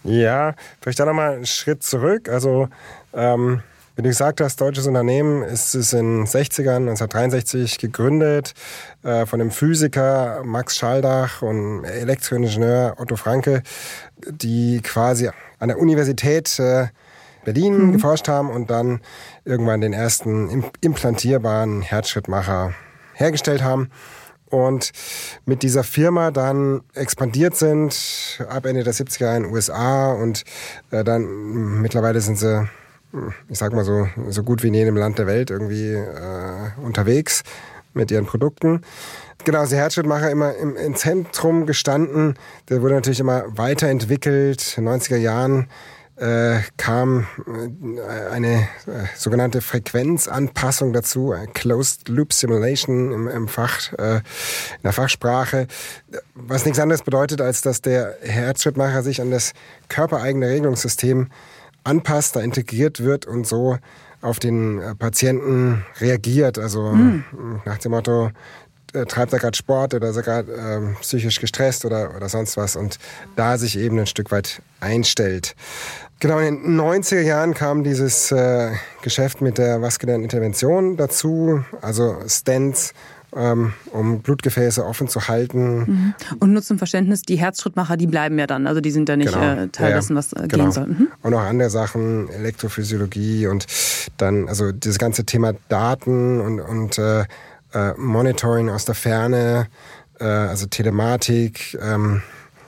Ja, 0.05 0.55
vielleicht 0.81 1.01
da 1.01 1.05
nochmal 1.05 1.35
einen 1.35 1.47
Schritt 1.47 1.83
zurück. 1.83 2.29
Also 2.29 2.69
ähm 3.13 3.61
wie 3.97 4.03
du 4.03 4.09
gesagt 4.11 4.43
hast, 4.43 4.61
deutsches 4.61 4.87
Unternehmen 4.87 5.43
ist 5.43 5.75
es 5.75 5.95
in 5.95 6.19
den 6.19 6.27
60ern, 6.27 6.81
1963 6.81 7.79
gegründet 7.79 8.53
äh, 9.03 9.25
von 9.25 9.39
dem 9.39 9.51
Physiker 9.51 10.43
Max 10.45 10.77
Schaldach 10.77 11.41
und 11.41 11.85
Elektroingenieur 11.85 12.97
Otto 12.99 13.17
Franke, 13.17 13.63
die 14.29 14.83
quasi 14.83 15.31
an 15.59 15.69
der 15.69 15.79
Universität 15.79 16.59
äh, 16.59 16.89
Berlin 17.47 17.87
mhm. 17.87 17.93
geforscht 17.93 18.29
haben 18.29 18.51
und 18.51 18.69
dann 18.69 19.01
irgendwann 19.47 19.81
den 19.81 19.95
ersten 19.95 20.71
implantierbaren 20.83 21.81
Herzschrittmacher 21.81 22.75
hergestellt 23.15 23.63
haben 23.63 23.91
und 24.51 24.93
mit 25.47 25.63
dieser 25.63 25.85
Firma 25.85 26.31
dann 26.33 26.83
expandiert 26.95 27.57
sind 27.57 28.45
ab 28.47 28.67
Ende 28.67 28.85
der 28.85 28.93
70er 28.93 29.39
in 29.39 29.45
den 29.45 29.53
USA 29.53 30.13
und 30.13 30.45
äh, 30.91 31.03
dann 31.03 31.81
mittlerweile 31.81 32.21
sind 32.21 32.39
sie 32.39 32.69
ich 33.49 33.59
sag 33.59 33.73
mal 33.73 33.85
so, 33.85 34.09
so 34.29 34.43
gut 34.43 34.63
wie 34.63 34.69
in 34.69 34.75
jedem 34.75 34.97
Land 34.97 35.19
der 35.19 35.27
Welt 35.27 35.51
irgendwie 35.51 35.93
äh, 35.93 36.71
unterwegs 36.83 37.43
mit 37.95 38.11
ihren 38.11 38.27
Produkten. 38.27 38.83
Genau, 39.45 39.65
der 39.65 39.79
Herzschrittmacher 39.79 40.31
immer 40.31 40.55
im, 40.55 40.77
im 40.77 40.95
Zentrum 40.97 41.67
gestanden. 41.67 42.35
Der 42.69 42.83
wurde 42.83 42.95
natürlich 42.95 43.21
immer 43.21 43.45
weiterentwickelt. 43.49 44.77
In 44.77 44.87
den 44.87 45.01
90er 45.01 45.17
Jahren 45.17 45.69
äh, 46.17 46.61
kam 46.77 47.27
äh, 47.47 48.31
eine 48.33 48.63
äh, 48.87 49.05
sogenannte 49.17 49.61
Frequenzanpassung 49.61 50.93
dazu, 50.93 51.35
Closed 51.53 52.09
Loop 52.09 52.33
Simulation 52.33 53.13
im, 53.13 53.29
im 53.29 53.49
Fach, 53.49 53.93
äh, 53.99 54.17
in 54.17 54.83
der 54.83 54.93
Fachsprache, 54.93 55.67
was 56.35 56.65
nichts 56.65 56.81
anderes 56.81 57.03
bedeutet, 57.03 57.41
als 57.41 57.61
dass 57.61 57.83
der 57.83 58.17
Herzschrittmacher 58.23 59.03
sich 59.03 59.21
an 59.21 59.31
das 59.31 59.53
körpereigene 59.89 60.49
Regelungssystem 60.49 61.29
anpasst, 61.87 62.37
da 62.37 62.41
integriert 62.41 63.03
wird 63.03 63.27
und 63.27 63.47
so 63.47 63.79
auf 64.23 64.39
den 64.39 64.81
äh, 64.81 64.95
Patienten 64.95 65.85
reagiert. 66.01 66.59
Also 66.59 66.93
mhm. 66.93 67.25
nach 67.65 67.79
dem 67.79 67.93
Motto, 67.93 68.31
äh, 68.93 69.05
treibt 69.05 69.33
er 69.33 69.39
gerade 69.39 69.57
Sport 69.57 69.95
oder 69.95 70.09
ist 70.09 70.17
er 70.17 70.23
gerade 70.23 70.53
äh, 70.53 70.95
psychisch 71.01 71.41
gestresst 71.41 71.85
oder, 71.85 72.15
oder 72.17 72.29
sonst 72.29 72.57
was 72.57 72.77
und 72.77 72.99
da 73.35 73.59
sich 73.59 73.79
eben 73.79 73.99
ein 73.99 74.07
Stück 74.07 74.31
weit 74.31 74.63
einstellt. 74.81 75.55
Genau, 76.19 76.39
in 76.39 76.63
den 76.63 76.81
90er 76.81 77.21
Jahren 77.21 77.53
kam 77.53 77.85
dieses 77.85 78.33
äh, 78.33 78.71
Geschäft 79.03 79.43
mit 79.43 79.59
der 79.59 79.83
vaskulären 79.83 80.23
Intervention 80.23 80.97
dazu, 80.97 81.63
also 81.83 82.17
Stents 82.27 82.91
ähm, 82.91 82.97
um 83.31 84.21
Blutgefäße 84.21 84.85
offen 84.85 85.09
zu 85.09 85.29
halten. 85.29 85.79
Mhm. 85.79 86.15
Und 86.41 86.53
nur 86.53 86.63
zum 86.63 86.79
Verständnis, 86.79 87.23
die 87.23 87.37
Herzschrittmacher, 87.37 87.97
die 87.97 88.07
bleiben 88.07 88.39
ja 88.39 88.47
dann, 88.47 88.67
also 88.67 88.81
die 88.81 88.91
sind 88.91 89.09
ja 89.09 89.17
nicht 89.17 89.33
genau. 89.33 89.63
äh, 89.63 89.69
Teil 89.69 89.91
ja, 89.91 89.97
dessen, 89.97 90.17
was 90.17 90.33
äh, 90.33 90.47
genau. 90.49 90.65
gehen 90.65 90.73
soll. 90.73 90.87
Mhm. 90.87 91.09
Und 91.23 91.35
auch 91.35 91.41
andere 91.41 91.71
Sachen, 91.71 92.29
Elektrophysiologie 92.31 93.47
und 93.47 93.67
dann, 94.17 94.49
also 94.49 94.73
dieses 94.73 94.99
ganze 94.99 95.25
Thema 95.25 95.53
Daten 95.69 96.41
und, 96.41 96.61
und 96.61 96.99
äh, 96.99 97.25
äh 97.73 97.95
Monitoring 97.97 98.71
aus 98.71 98.85
der 98.85 98.95
Ferne, 98.95 99.67
äh, 100.19 100.25
also 100.25 100.67
Telematik, 100.67 101.77
ähm, 101.83 102.23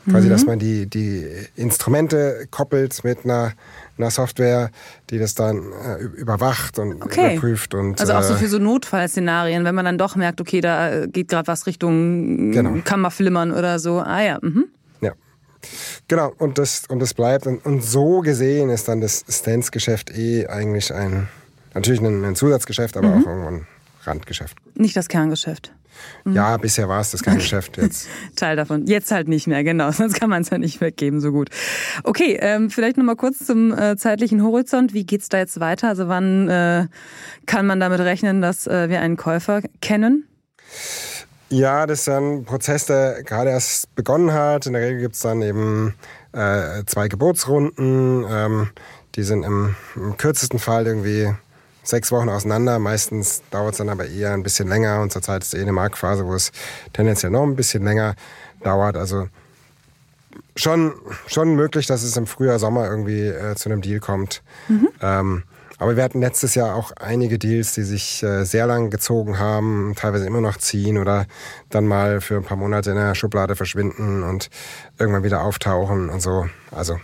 quasi, 0.08 0.26
mhm. 0.26 0.30
dass 0.30 0.46
man 0.46 0.58
die, 0.58 0.86
die 0.86 1.26
Instrumente 1.56 2.46
koppelt 2.50 3.02
mit 3.04 3.24
einer 3.24 3.52
einer 3.98 4.10
Software, 4.10 4.70
die 5.10 5.18
das 5.18 5.34
dann 5.34 5.72
äh, 5.72 6.02
überwacht 6.02 6.78
und 6.78 7.02
okay. 7.02 7.32
überprüft. 7.32 7.74
Und, 7.74 8.00
also 8.00 8.12
auch 8.14 8.22
so 8.22 8.34
äh, 8.34 8.36
für 8.36 8.48
so 8.48 8.58
Notfallszenarien, 8.58 9.64
wenn 9.64 9.74
man 9.74 9.84
dann 9.84 9.98
doch 9.98 10.16
merkt, 10.16 10.40
okay, 10.40 10.60
da 10.60 11.06
geht 11.06 11.28
gerade 11.28 11.46
was 11.48 11.66
Richtung 11.66 12.52
genau. 12.52 12.76
Kammerflimmern 12.84 13.52
oder 13.52 13.78
so. 13.78 13.98
Ah 13.98 14.22
ja. 14.22 14.38
Mhm. 14.40 14.66
Ja. 15.00 15.12
Genau, 16.06 16.32
und 16.38 16.58
das, 16.58 16.84
und 16.88 17.00
das 17.00 17.14
bleibt. 17.14 17.46
Und, 17.46 17.64
und 17.64 17.82
so 17.84 18.20
gesehen 18.20 18.70
ist 18.70 18.88
dann 18.88 19.00
das 19.00 19.24
Stance-Geschäft 19.28 20.16
eh 20.16 20.46
eigentlich 20.46 20.94
ein, 20.94 21.28
natürlich 21.74 22.00
ein, 22.00 22.24
ein 22.24 22.36
Zusatzgeschäft, 22.36 22.96
aber 22.96 23.08
mhm. 23.08 23.22
auch 23.22 23.26
irgendwo 23.26 23.48
ein 23.48 23.66
Randgeschäft. 24.04 24.56
Nicht 24.74 24.96
das 24.96 25.08
Kerngeschäft. 25.08 25.72
Mhm. 26.24 26.34
Ja, 26.34 26.56
bisher 26.56 26.88
war 26.88 27.00
es 27.00 27.10
das 27.10 27.22
kein 27.22 27.36
Geschäft 27.38 27.76
jetzt. 27.76 28.08
Teil 28.36 28.56
davon. 28.56 28.86
Jetzt 28.86 29.10
halt 29.10 29.28
nicht 29.28 29.46
mehr, 29.46 29.64
genau. 29.64 29.90
Sonst 29.92 30.14
kann 30.14 30.30
man 30.30 30.42
es 30.42 30.50
ja 30.50 30.58
nicht 30.58 30.80
weggeben 30.80 31.20
so 31.20 31.32
gut. 31.32 31.50
Okay, 32.04 32.38
ähm, 32.40 32.70
vielleicht 32.70 32.96
nochmal 32.96 33.16
kurz 33.16 33.44
zum 33.44 33.76
äh, 33.76 33.96
zeitlichen 33.96 34.42
Horizont. 34.42 34.94
Wie 34.94 35.04
geht's 35.04 35.28
da 35.28 35.38
jetzt 35.38 35.60
weiter? 35.60 35.88
Also 35.88 36.08
wann 36.08 36.48
äh, 36.48 36.86
kann 37.46 37.66
man 37.66 37.80
damit 37.80 38.00
rechnen, 38.00 38.40
dass 38.40 38.66
äh, 38.66 38.88
wir 38.88 39.00
einen 39.00 39.16
Käufer 39.16 39.62
kennen? 39.80 40.28
Ja, 41.50 41.86
das 41.86 42.00
ist 42.00 42.08
ein 42.10 42.44
Prozess, 42.44 42.86
der 42.86 43.22
gerade 43.22 43.50
erst 43.50 43.94
begonnen 43.94 44.32
hat. 44.32 44.66
In 44.66 44.74
der 44.74 44.82
Regel 44.82 45.00
gibt 45.00 45.14
es 45.14 45.22
dann 45.22 45.40
eben 45.40 45.94
äh, 46.32 46.84
zwei 46.84 47.08
Geburtsrunden. 47.08 48.26
Ähm, 48.28 48.70
die 49.14 49.22
sind 49.22 49.44
im, 49.44 49.74
im 49.96 50.16
kürzesten 50.18 50.58
Fall 50.58 50.86
irgendwie 50.86 51.32
sechs 51.88 52.12
Wochen 52.12 52.28
auseinander. 52.28 52.78
Meistens 52.78 53.42
dauert 53.50 53.72
es 53.72 53.78
dann 53.78 53.88
aber 53.88 54.06
eher 54.06 54.32
ein 54.32 54.42
bisschen 54.42 54.68
länger 54.68 55.00
und 55.00 55.10
zurzeit 55.10 55.42
ist 55.42 55.54
eh 55.54 55.62
eine 55.62 55.72
Marktphase, 55.72 56.26
wo 56.26 56.34
es 56.34 56.52
tendenziell 56.92 57.32
noch 57.32 57.44
ein 57.44 57.56
bisschen 57.56 57.82
länger 57.82 58.14
dauert. 58.62 58.96
Also 58.96 59.28
schon, 60.54 60.92
schon 61.26 61.54
möglich, 61.54 61.86
dass 61.86 62.02
es 62.02 62.16
im 62.16 62.26
Frühjahr, 62.26 62.58
Sommer 62.58 62.88
irgendwie 62.88 63.26
äh, 63.26 63.54
zu 63.54 63.70
einem 63.70 63.80
Deal 63.80 64.00
kommt. 64.00 64.42
Mhm. 64.68 64.88
Ähm, 65.00 65.42
aber 65.78 65.96
wir 65.96 66.02
hatten 66.02 66.20
letztes 66.20 66.56
Jahr 66.56 66.74
auch 66.74 66.90
einige 67.00 67.38
Deals, 67.38 67.72
die 67.72 67.84
sich 67.84 68.22
äh, 68.22 68.44
sehr 68.44 68.66
lang 68.66 68.90
gezogen 68.90 69.38
haben, 69.38 69.94
teilweise 69.96 70.26
immer 70.26 70.40
noch 70.40 70.56
ziehen 70.58 70.98
oder 70.98 71.26
dann 71.70 71.86
mal 71.86 72.20
für 72.20 72.36
ein 72.36 72.44
paar 72.44 72.56
Monate 72.56 72.90
in 72.90 72.96
der 72.96 73.14
Schublade 73.14 73.54
verschwinden 73.54 74.24
und 74.24 74.50
irgendwann 74.98 75.22
wieder 75.22 75.42
auftauchen 75.42 76.10
und 76.10 76.20
so. 76.20 76.48
Also 76.72 76.98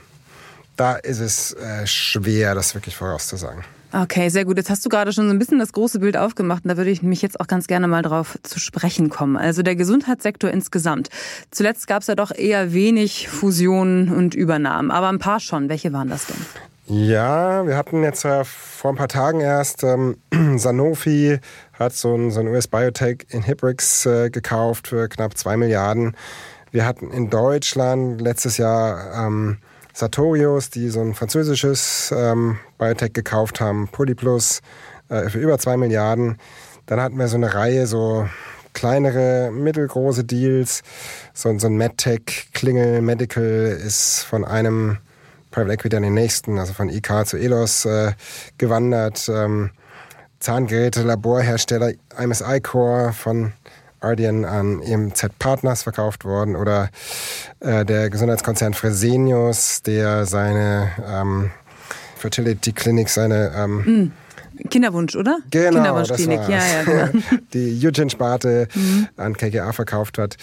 da 0.76 0.96
ist 0.96 1.20
es 1.20 1.52
äh, 1.52 1.86
schwer, 1.86 2.56
das 2.56 2.74
wirklich 2.74 2.96
vorauszusagen. 2.96 3.64
Okay, 4.02 4.28
sehr 4.28 4.44
gut. 4.44 4.56
Jetzt 4.56 4.70
hast 4.70 4.84
du 4.84 4.88
gerade 4.88 5.12
schon 5.12 5.28
so 5.28 5.30
ein 5.30 5.38
bisschen 5.38 5.60
das 5.60 5.72
große 5.72 6.00
Bild 6.00 6.16
aufgemacht 6.16 6.64
und 6.64 6.68
da 6.68 6.76
würde 6.76 6.90
ich 6.90 7.02
mich 7.02 7.22
jetzt 7.22 7.38
auch 7.38 7.46
ganz 7.46 7.68
gerne 7.68 7.86
mal 7.86 8.02
drauf 8.02 8.36
zu 8.42 8.58
sprechen 8.58 9.08
kommen. 9.08 9.36
Also 9.36 9.62
der 9.62 9.76
Gesundheitssektor 9.76 10.50
insgesamt. 10.50 11.10
Zuletzt 11.52 11.86
gab 11.86 12.02
es 12.02 12.08
ja 12.08 12.16
doch 12.16 12.32
eher 12.34 12.72
wenig 12.72 13.28
Fusionen 13.28 14.12
und 14.12 14.34
Übernahmen, 14.34 14.90
aber 14.90 15.10
ein 15.10 15.20
paar 15.20 15.38
schon. 15.38 15.68
Welche 15.68 15.92
waren 15.92 16.08
das 16.08 16.26
denn? 16.26 16.36
Ja, 16.86 17.64
wir 17.68 17.76
hatten 17.76 18.02
jetzt 18.02 18.26
vor 18.44 18.90
ein 18.90 18.96
paar 18.96 19.08
Tagen 19.08 19.40
erst, 19.40 19.84
ähm, 19.84 20.16
Sanofi 20.56 21.38
hat 21.72 21.92
so 21.92 22.16
ein, 22.16 22.32
so 22.32 22.40
ein 22.40 22.48
US-Biotech 22.48 23.26
Inhibrix 23.30 24.06
äh, 24.06 24.28
gekauft 24.28 24.88
für 24.88 25.08
knapp 25.08 25.38
zwei 25.38 25.56
Milliarden. 25.56 26.16
Wir 26.72 26.84
hatten 26.84 27.12
in 27.12 27.30
Deutschland 27.30 28.20
letztes 28.20 28.58
Jahr 28.58 29.26
ähm, 29.26 29.58
Sartorius, 29.94 30.70
die 30.70 30.88
so 30.90 31.00
ein 31.00 31.14
französisches 31.14 32.12
ähm, 32.14 32.58
Biotech 32.78 33.12
gekauft 33.12 33.60
haben, 33.60 33.88
Polyplus 33.88 34.60
äh, 35.08 35.30
für 35.30 35.38
über 35.38 35.58
zwei 35.58 35.76
Milliarden. 35.76 36.38
Dann 36.86 37.00
hatten 37.00 37.16
wir 37.16 37.28
so 37.28 37.36
eine 37.36 37.54
Reihe 37.54 37.86
so 37.86 38.28
kleinere, 38.72 39.52
mittelgroße 39.52 40.24
Deals. 40.24 40.82
So, 41.32 41.56
so 41.58 41.68
ein 41.68 41.76
MedTech, 41.76 42.48
Klingel 42.52 43.00
Medical 43.02 43.44
ist 43.44 44.22
von 44.22 44.44
einem 44.44 44.98
Private 45.52 45.74
Equity 45.74 45.96
an 45.96 46.02
den 46.02 46.14
nächsten, 46.14 46.58
also 46.58 46.72
von 46.72 46.88
IK 46.88 47.26
zu 47.26 47.36
Elos 47.36 47.84
äh, 47.84 48.12
gewandert. 48.58 49.30
Ähm, 49.32 49.70
Zahngeräte, 50.40 51.02
Laborhersteller 51.02 51.92
IMSI 52.18 52.60
Core 52.60 53.12
von 53.12 53.52
Ardian 54.04 54.44
an 54.44 54.82
EMZ 54.82 55.30
Partners 55.38 55.82
verkauft 55.82 56.25
worden 56.25 56.56
oder 56.56 56.90
äh, 57.61 57.84
der 57.84 58.11
Gesundheitskonzern 58.11 58.75
Fresenius, 58.75 59.82
der 59.82 60.26
seine 60.26 60.90
ähm, 61.06 61.50
Fertility 62.16 62.73
Clinic, 62.73 63.08
seine 63.08 63.52
ähm, 63.56 63.76
mm. 63.76 64.12
Kinderwunsch, 64.70 65.16
oder? 65.16 65.38
Genau, 65.50 65.70
Kinderwunschklinik, 65.70 66.40
ja, 66.49 66.58
ja, 66.58 66.84
genau. 66.84 67.25
Die 67.52 67.87
Eugene-Sparte 67.87 68.68
mhm. 68.75 69.08
an 69.16 69.37
KKA 69.37 69.73
verkauft 69.73 70.18
hat. 70.18 70.37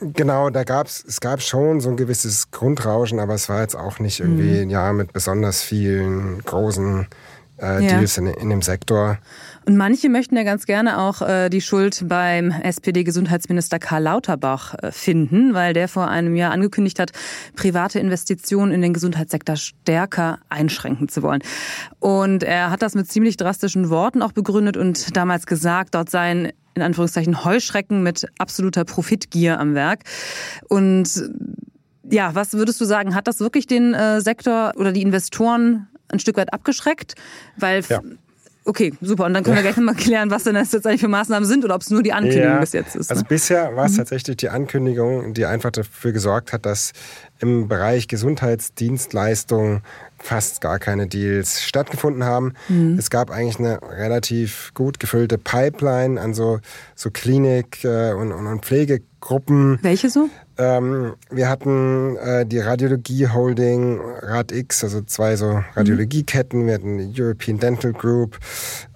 Genau, 0.00 0.50
da 0.50 0.64
gab's, 0.64 1.02
es 1.06 1.20
gab 1.20 1.40
schon 1.40 1.80
so 1.80 1.88
ein 1.88 1.96
gewisses 1.96 2.50
Grundrauschen, 2.50 3.20
aber 3.20 3.34
es 3.34 3.48
war 3.48 3.62
jetzt 3.62 3.74
auch 3.74 3.98
nicht 4.00 4.20
irgendwie 4.20 4.58
ein 4.58 4.66
mhm. 4.66 4.70
Jahr 4.70 4.92
mit 4.92 5.12
besonders 5.12 5.62
vielen 5.62 6.42
großen 6.42 7.06
äh, 7.64 7.82
ja. 7.82 7.98
Deals 7.98 8.18
in, 8.18 8.26
in 8.26 8.50
dem 8.50 8.62
Sektor. 8.62 9.18
Und 9.66 9.76
manche 9.76 10.10
möchten 10.10 10.36
ja 10.36 10.42
ganz 10.42 10.66
gerne 10.66 10.98
auch 10.98 11.22
äh, 11.22 11.48
die 11.48 11.62
Schuld 11.62 12.04
beim 12.06 12.50
SPD-Gesundheitsminister 12.50 13.78
Karl 13.78 14.02
Lauterbach 14.02 14.74
äh, 14.74 14.92
finden, 14.92 15.54
weil 15.54 15.72
der 15.72 15.88
vor 15.88 16.08
einem 16.08 16.36
Jahr 16.36 16.52
angekündigt 16.52 16.98
hat, 16.98 17.12
private 17.56 17.98
Investitionen 17.98 18.72
in 18.72 18.82
den 18.82 18.92
Gesundheitssektor 18.92 19.56
stärker 19.56 20.38
einschränken 20.50 21.08
zu 21.08 21.22
wollen. 21.22 21.40
Und 21.98 22.42
er 22.42 22.70
hat 22.70 22.82
das 22.82 22.94
mit 22.94 23.10
ziemlich 23.10 23.38
drastischen 23.38 23.88
Worten 23.88 24.20
auch 24.20 24.32
begründet 24.32 24.76
und 24.76 25.16
damals 25.16 25.46
gesagt, 25.46 25.94
dort 25.94 26.10
seien 26.10 26.52
in 26.74 26.82
Anführungszeichen 26.82 27.44
Heuschrecken 27.44 28.02
mit 28.02 28.26
absoluter 28.38 28.84
Profitgier 28.84 29.58
am 29.60 29.74
Werk. 29.74 30.00
Und 30.68 31.08
ja, 32.10 32.34
was 32.34 32.52
würdest 32.52 32.80
du 32.80 32.84
sagen, 32.84 33.14
hat 33.14 33.26
das 33.28 33.40
wirklich 33.40 33.66
den 33.66 33.94
äh, 33.94 34.20
Sektor 34.20 34.72
oder 34.76 34.92
die 34.92 35.02
Investoren 35.02 35.88
ein 36.08 36.18
Stück 36.18 36.36
weit 36.36 36.52
abgeschreckt? 36.52 37.14
Weil 37.56 37.82
ja. 37.88 38.00
Okay, 38.66 38.94
super. 39.02 39.26
Und 39.26 39.34
dann 39.34 39.44
können 39.44 39.56
wir 39.56 39.62
gleich 39.62 39.76
nochmal 39.76 39.94
klären, 39.94 40.30
was 40.30 40.44
denn 40.44 40.54
das 40.54 40.72
jetzt 40.72 40.86
eigentlich 40.86 41.02
für 41.02 41.08
Maßnahmen 41.08 41.46
sind 41.46 41.64
oder 41.66 41.74
ob 41.74 41.82
es 41.82 41.90
nur 41.90 42.02
die 42.02 42.14
Ankündigung 42.14 42.54
ja, 42.54 42.60
bis 42.60 42.72
jetzt 42.72 42.96
ist. 42.96 43.10
Also 43.10 43.20
ne? 43.20 43.26
Also 43.26 43.28
bisher 43.28 43.76
war 43.76 43.84
es 43.84 43.92
mhm. 43.92 43.96
tatsächlich 43.98 44.38
die 44.38 44.48
Ankündigung, 44.48 45.34
die 45.34 45.44
einfach 45.44 45.70
dafür 45.70 46.12
gesorgt 46.12 46.54
hat, 46.54 46.64
dass 46.64 46.92
im 47.40 47.68
Bereich 47.68 48.08
Gesundheitsdienstleistungen 48.08 49.82
fast 50.24 50.62
gar 50.62 50.78
keine 50.78 51.06
Deals 51.06 51.62
stattgefunden 51.62 52.24
haben. 52.24 52.54
Mhm. 52.68 52.96
Es 52.98 53.10
gab 53.10 53.30
eigentlich 53.30 53.58
eine 53.58 53.80
relativ 53.82 54.72
gut 54.72 54.98
gefüllte 54.98 55.36
Pipeline 55.36 56.20
an 56.20 56.32
so, 56.32 56.60
so 56.94 57.10
Klinik- 57.10 57.84
äh, 57.84 58.14
und, 58.14 58.32
und 58.32 58.64
Pflegegruppen. 58.64 59.78
Welche 59.82 60.08
so? 60.08 60.30
Ähm, 60.56 61.14
wir 61.30 61.48
hatten 61.48 62.16
äh, 62.16 62.46
die 62.46 62.58
Radiologie 62.60 63.28
Holding, 63.28 64.00
RadX, 64.00 64.84
also 64.84 65.02
zwei 65.02 65.36
so 65.36 65.62
Radiologieketten. 65.74 66.66
Wir 66.66 66.74
hatten 66.74 67.12
die 67.12 67.22
European 67.22 67.58
Dental 67.58 67.92
Group, 67.92 68.38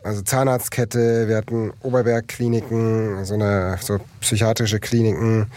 also 0.03 0.23
Zahnarztkette. 0.23 1.29
Wir 1.29 1.37
hatten 1.37 1.73
Oberberg-Kliniken, 1.83 3.25
so 3.25 3.35
eine 3.35 3.77
so 3.81 3.99
psychiatrische 4.21 4.81
Kliniken. 4.81 5.49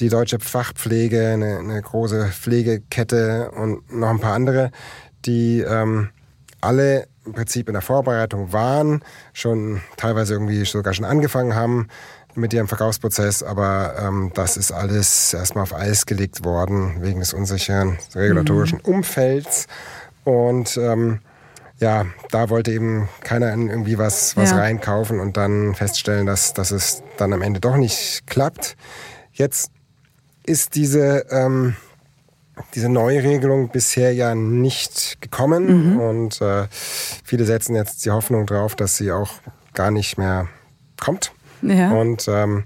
Die 0.00 0.08
Deutsche 0.08 0.40
Fachpflege, 0.40 1.28
eine, 1.28 1.58
eine 1.58 1.80
große 1.80 2.26
Pflegekette 2.32 3.52
und 3.52 3.92
noch 3.94 4.10
ein 4.10 4.18
paar 4.18 4.34
andere, 4.34 4.72
die 5.26 5.60
ähm, 5.60 6.10
alle 6.60 7.06
im 7.24 7.32
Prinzip 7.32 7.68
in 7.68 7.74
der 7.74 7.82
Vorbereitung 7.82 8.52
waren, 8.52 9.02
schon 9.32 9.80
teilweise 9.96 10.34
irgendwie 10.34 10.64
sogar 10.64 10.92
schon 10.94 11.04
angefangen 11.04 11.54
haben 11.54 11.88
mit 12.34 12.52
ihrem 12.52 12.68
Verkaufsprozess, 12.68 13.42
aber 13.42 13.94
ähm, 13.98 14.32
das 14.34 14.56
ist 14.56 14.72
alles 14.72 15.32
erstmal 15.32 15.62
auf 15.62 15.74
Eis 15.74 16.06
gelegt 16.06 16.44
worden 16.44 16.96
wegen 17.00 17.20
des 17.20 17.32
unsicheren 17.32 17.98
regulatorischen 18.14 18.80
mhm. 18.84 18.94
Umfelds. 18.94 19.66
Und 20.24 20.76
ähm, 20.76 21.20
ja, 21.78 22.06
da 22.30 22.50
wollte 22.50 22.72
eben 22.72 23.08
keiner 23.22 23.50
irgendwie 23.50 23.98
was, 23.98 24.36
was 24.36 24.50
ja. 24.50 24.58
reinkaufen 24.58 25.20
und 25.20 25.36
dann 25.36 25.74
feststellen, 25.74 26.26
dass, 26.26 26.54
dass 26.54 26.70
es 26.70 27.02
dann 27.18 27.32
am 27.32 27.42
Ende 27.42 27.60
doch 27.60 27.76
nicht 27.76 28.26
klappt. 28.26 28.76
Jetzt 29.32 29.70
ist 30.44 30.74
diese, 30.74 31.26
ähm, 31.30 31.76
diese 32.74 32.88
Neuregelung 32.88 33.68
bisher 33.68 34.12
ja 34.14 34.34
nicht 34.34 35.20
gekommen 35.20 35.94
mhm. 35.94 36.00
und 36.00 36.40
äh, 36.40 36.66
viele 36.70 37.44
setzen 37.44 37.74
jetzt 37.74 38.04
die 38.04 38.10
Hoffnung 38.10 38.46
drauf, 38.46 38.76
dass 38.76 38.96
sie 38.96 39.12
auch 39.12 39.32
gar 39.74 39.90
nicht 39.90 40.18
mehr 40.18 40.48
kommt. 41.00 41.32
Ja. 41.62 41.90
Und 41.90 42.28
ähm, 42.28 42.64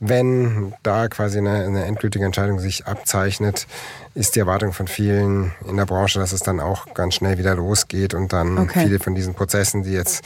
wenn 0.00 0.74
da 0.82 1.08
quasi 1.08 1.38
eine, 1.38 1.64
eine, 1.64 1.84
endgültige 1.84 2.24
Entscheidung 2.24 2.58
sich 2.58 2.86
abzeichnet, 2.86 3.66
ist 4.14 4.36
die 4.36 4.40
Erwartung 4.40 4.72
von 4.72 4.86
vielen 4.86 5.52
in 5.66 5.76
der 5.76 5.86
Branche, 5.86 6.18
dass 6.18 6.32
es 6.32 6.40
dann 6.40 6.60
auch 6.60 6.92
ganz 6.94 7.14
schnell 7.14 7.38
wieder 7.38 7.54
losgeht 7.54 8.14
und 8.14 8.32
dann 8.32 8.58
okay. 8.58 8.84
viele 8.84 8.98
von 8.98 9.14
diesen 9.14 9.34
Prozessen, 9.34 9.82
die 9.82 9.92
jetzt 9.92 10.24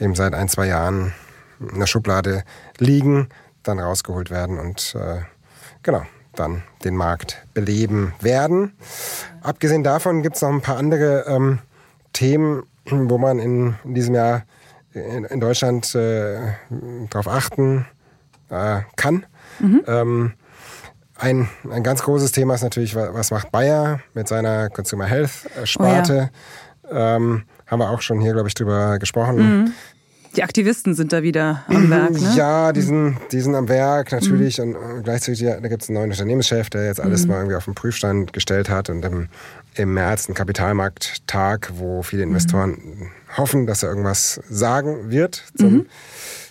eben 0.00 0.14
seit 0.14 0.34
ein, 0.34 0.48
zwei 0.48 0.66
Jahren 0.66 1.12
in 1.60 1.80
der 1.80 1.86
Schublade 1.86 2.44
liegen, 2.78 3.28
dann 3.62 3.80
rausgeholt 3.80 4.30
werden 4.30 4.58
und 4.58 4.94
äh, 4.94 5.22
genau, 5.82 6.06
dann 6.36 6.62
den 6.84 6.96
Markt 6.96 7.44
beleben 7.54 8.12
werden. 8.20 8.72
Abgesehen 9.42 9.82
davon 9.82 10.22
gibt 10.22 10.36
es 10.36 10.42
noch 10.42 10.50
ein 10.50 10.60
paar 10.60 10.76
andere 10.76 11.24
ähm, 11.26 11.58
Themen, 12.12 12.64
wo 12.88 13.18
man 13.18 13.38
in, 13.38 13.76
in 13.84 13.94
diesem 13.94 14.14
Jahr 14.14 14.44
in, 14.92 15.24
in 15.24 15.40
Deutschland 15.40 15.94
äh, 15.94 16.38
darauf 17.10 17.28
achten 17.28 17.86
äh, 18.50 18.80
kann. 18.96 19.26
Mhm. 19.58 19.82
Ähm, 19.86 20.32
ein, 21.18 21.48
ein 21.70 21.82
ganz 21.82 22.02
großes 22.02 22.32
Thema 22.32 22.54
ist 22.54 22.62
natürlich, 22.62 22.94
was 22.94 23.30
macht 23.30 23.50
Bayer 23.50 24.00
mit 24.12 24.28
seiner 24.28 24.68
Consumer 24.68 25.06
Health 25.06 25.48
Sparte. 25.64 26.30
Oh 26.82 26.94
ja. 26.94 27.16
ähm, 27.16 27.44
haben 27.66 27.78
wir 27.80 27.90
auch 27.90 28.02
schon 28.02 28.20
hier, 28.20 28.32
glaube 28.32 28.48
ich, 28.48 28.54
drüber 28.54 28.98
gesprochen. 28.98 29.36
Mhm. 29.62 29.72
Die 30.36 30.42
Aktivisten 30.42 30.94
sind 30.94 31.12
da 31.12 31.22
wieder 31.22 31.64
am 31.66 31.88
Werk, 31.88 32.12
ne? 32.12 32.34
Ja, 32.36 32.72
die 32.72 32.82
sind, 32.82 33.16
die 33.32 33.40
sind 33.40 33.54
am 33.54 33.68
Werk 33.68 34.12
natürlich. 34.12 34.58
Mhm. 34.58 34.76
Und 34.76 35.04
gleichzeitig, 35.04 35.42
da 35.42 35.68
gibt 35.68 35.82
es 35.82 35.88
einen 35.88 35.98
neuen 35.98 36.10
Unternehmenschef, 36.10 36.68
der 36.68 36.86
jetzt 36.86 37.00
alles 37.00 37.22
mhm. 37.22 37.30
mal 37.30 37.36
irgendwie 37.38 37.56
auf 37.56 37.64
den 37.64 37.74
Prüfstand 37.74 38.34
gestellt 38.34 38.68
hat. 38.68 38.90
Und 38.90 39.02
im, 39.04 39.28
im 39.76 39.94
März 39.94 40.28
einen 40.28 40.34
Kapitalmarkttag, 40.34 41.72
wo 41.76 42.02
viele 42.02 42.22
Investoren 42.22 42.70
mhm. 42.70 43.10
hoffen, 43.36 43.66
dass 43.66 43.82
er 43.82 43.88
irgendwas 43.88 44.40
sagen 44.50 45.10
wird 45.10 45.42
zum, 45.56 45.72
mhm. 45.72 45.86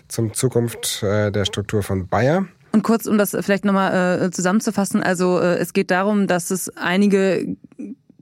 zum 0.07 0.33
Zukunft 0.33 1.03
äh, 1.03 1.31
der 1.31 1.45
Struktur 1.45 1.83
von 1.83 2.07
Bayer. 2.07 2.45
Und 2.71 2.81
kurz, 2.83 3.05
um 3.05 3.17
das 3.17 3.37
vielleicht 3.39 3.65
nochmal 3.65 4.19
äh, 4.19 4.31
zusammenzufassen, 4.31 5.01
also 5.03 5.39
äh, 5.39 5.57
es 5.59 5.73
geht 5.73 5.91
darum, 5.91 6.27
dass 6.27 6.49
es 6.49 6.75
einige 6.75 7.55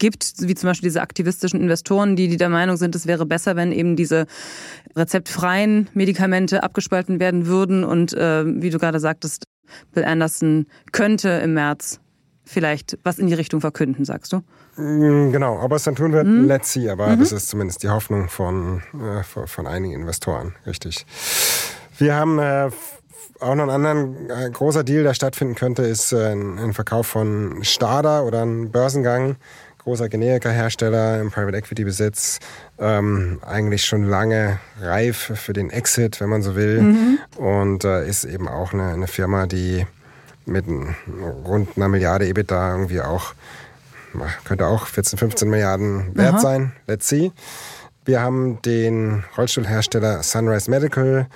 gibt, 0.03 0.33
wie 0.39 0.53
zum 0.53 0.67
Beispiel 0.67 0.89
diese 0.89 1.01
aktivistischen 1.01 1.61
Investoren, 1.61 2.17
die, 2.17 2.27
die 2.27 2.35
der 2.35 2.49
Meinung 2.49 2.75
sind, 2.75 2.93
es 2.93 3.07
wäre 3.07 3.25
besser, 3.25 3.55
wenn 3.55 3.71
eben 3.71 3.95
diese 3.95 4.25
rezeptfreien 4.97 5.89
Medikamente 5.93 6.61
abgespalten 6.61 7.21
werden 7.21 7.45
würden. 7.45 7.85
Und 7.85 8.11
äh, 8.11 8.43
wie 8.45 8.69
du 8.69 8.79
gerade 8.79 8.99
sagtest, 8.99 9.45
Bill 9.93 10.03
Anderson 10.03 10.65
könnte 10.91 11.29
im 11.29 11.53
März 11.53 12.01
vielleicht 12.43 12.99
was 13.05 13.17
in 13.17 13.27
die 13.27 13.33
Richtung 13.33 13.61
verkünden, 13.61 14.03
sagst 14.03 14.33
du? 14.33 14.41
Mm, 14.75 15.31
genau, 15.31 15.63
ob 15.63 15.71
er 15.71 15.77
es 15.77 15.83
dann 15.85 15.95
tun 15.95 16.11
wird, 16.11 16.27
mhm. 16.27 16.47
let's 16.47 16.73
see. 16.73 16.89
Aber 16.89 17.07
mhm. 17.07 17.19
das 17.19 17.31
ist 17.31 17.47
zumindest 17.47 17.81
die 17.81 17.89
Hoffnung 17.89 18.27
von, 18.27 18.81
äh, 18.93 19.23
von 19.23 19.67
einigen 19.67 19.93
Investoren, 19.93 20.53
richtig. 20.67 21.05
Wir 21.97 22.13
haben 22.13 22.39
äh, 22.39 22.71
auch 23.39 23.55
noch 23.55 23.69
einen 23.69 23.85
anderen 23.85 24.29
äh, 24.29 24.49
großer 24.49 24.83
Deal, 24.83 25.03
der 25.03 25.13
stattfinden 25.13 25.55
könnte, 25.55 25.83
ist 25.83 26.11
äh, 26.11 26.33
ein 26.33 26.73
Verkauf 26.73 27.07
von 27.07 27.59
Stada 27.63 28.23
oder 28.23 28.41
ein 28.41 28.69
Börsengang 28.69 29.37
großer 29.83 30.09
Generika-Hersteller 30.09 31.19
im 31.19 31.31
Private 31.31 31.57
Equity 31.57 31.83
Besitz, 31.83 32.39
ähm, 32.79 33.39
eigentlich 33.45 33.85
schon 33.85 34.03
lange 34.03 34.59
reif 34.79 35.31
für 35.35 35.53
den 35.53 35.69
Exit, 35.69 36.21
wenn 36.21 36.29
man 36.29 36.41
so 36.41 36.55
will. 36.55 36.81
Mhm. 36.81 37.19
Und 37.37 37.83
äh, 37.83 38.07
ist 38.07 38.23
eben 38.23 38.47
auch 38.47 38.73
eine, 38.73 38.93
eine 38.93 39.07
Firma, 39.07 39.45
die 39.45 39.85
mit 40.45 40.65
rund 41.45 41.69
einer 41.75 41.89
Milliarde 41.89 42.27
EBITDA 42.27 42.71
irgendwie 42.71 43.01
auch, 43.01 43.33
könnte 44.45 44.67
auch 44.67 44.87
14, 44.87 45.17
15 45.19 45.49
Milliarden 45.49 46.15
wert 46.15 46.35
Aha. 46.35 46.39
sein. 46.39 46.71
Let's 46.87 47.07
see. 47.07 47.31
Wir 48.05 48.21
haben 48.21 48.61
den 48.63 49.23
Rollstuhlhersteller 49.37 50.23
Sunrise 50.23 50.69
Medical, 50.69 51.27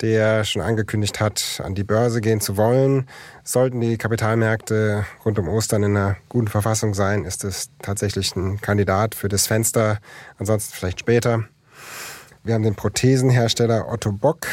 der 0.00 0.44
schon 0.44 0.62
angekündigt 0.62 1.20
hat, 1.20 1.60
an 1.64 1.74
die 1.74 1.84
Börse 1.84 2.20
gehen 2.20 2.40
zu 2.40 2.56
wollen. 2.56 3.08
Sollten 3.44 3.80
die 3.80 3.96
Kapitalmärkte 3.96 5.04
rund 5.24 5.38
um 5.38 5.48
Ostern 5.48 5.82
in 5.82 5.96
einer 5.96 6.16
guten 6.28 6.48
Verfassung 6.48 6.94
sein, 6.94 7.24
ist 7.24 7.44
es 7.44 7.70
tatsächlich 7.80 8.34
ein 8.36 8.60
Kandidat 8.60 9.14
für 9.14 9.28
das 9.28 9.46
Fenster, 9.46 9.98
ansonsten 10.38 10.74
vielleicht 10.74 11.00
später. 11.00 11.44
Wir 12.44 12.54
haben 12.54 12.62
den 12.62 12.76
Prothesenhersteller 12.76 13.90
Otto 13.90 14.12
Bock, 14.12 14.46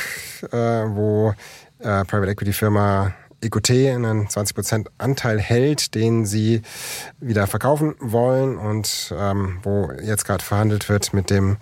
äh, 0.51 0.57
wo 0.57 1.33
äh, 1.79 2.03
Private 2.05 2.31
Equity 2.31 2.53
Firma 2.53 3.13
EQT 3.43 3.69
einen 3.69 4.27
20% 4.27 4.87
Anteil 4.97 5.39
hält, 5.39 5.93
den 5.95 6.25
sie 6.25 6.61
wieder 7.19 7.45
verkaufen 7.45 7.95
wollen 7.99 8.57
und 8.57 9.13
ähm, 9.17 9.59
wo 9.63 9.91
jetzt 10.01 10.25
gerade 10.25 10.43
verhandelt 10.43 10.89
wird 10.89 11.13
mit 11.13 11.29
dem 11.29 11.57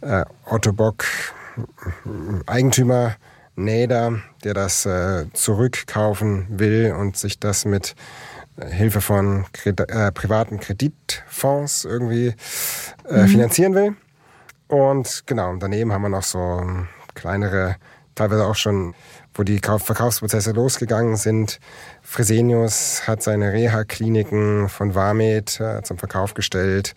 äh, 0.00 0.24
Otto 0.46 0.72
Bock 0.72 1.04
Eigentümer 2.46 3.16
Nader, 3.58 4.20
der 4.44 4.54
das 4.54 4.86
äh, 4.86 5.26
zurückkaufen 5.32 6.46
will 6.48 6.94
und 6.96 7.16
sich 7.16 7.40
das 7.40 7.64
mit 7.64 7.96
äh, 8.56 8.66
Hilfe 8.66 9.00
von 9.00 9.46
Kred 9.52 9.80
äh, 9.80 10.12
privaten 10.12 10.60
Kreditfonds 10.60 11.84
irgendwie 11.84 12.34
äh, 13.08 13.22
mhm. 13.22 13.28
finanzieren 13.28 13.74
will. 13.74 13.96
Und 14.68 15.24
genau, 15.26 15.56
daneben 15.56 15.92
haben 15.92 16.02
wir 16.02 16.08
noch 16.08 16.22
so 16.22 16.62
kleinere, 17.14 17.76
teilweise 18.14 18.46
auch 18.46 18.54
schon, 18.54 18.94
wo 19.34 19.42
die 19.42 19.60
Kauf 19.60 19.84
Verkaufsprozesse 19.84 20.52
losgegangen 20.52 21.16
sind. 21.16 21.58
Fresenius 22.02 23.08
hat 23.08 23.22
seine 23.22 23.52
Reha-Kliniken 23.52 24.68
von 24.68 24.94
Warmed 24.94 25.58
äh, 25.58 25.82
zum 25.82 25.98
Verkauf 25.98 26.34
gestellt 26.34 26.94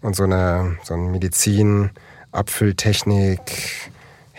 und 0.00 0.16
so 0.16 0.24
eine, 0.24 0.78
so 0.82 0.94
eine 0.94 1.10
Medizin, 1.10 1.90
Abfülltechnik, 2.32 3.89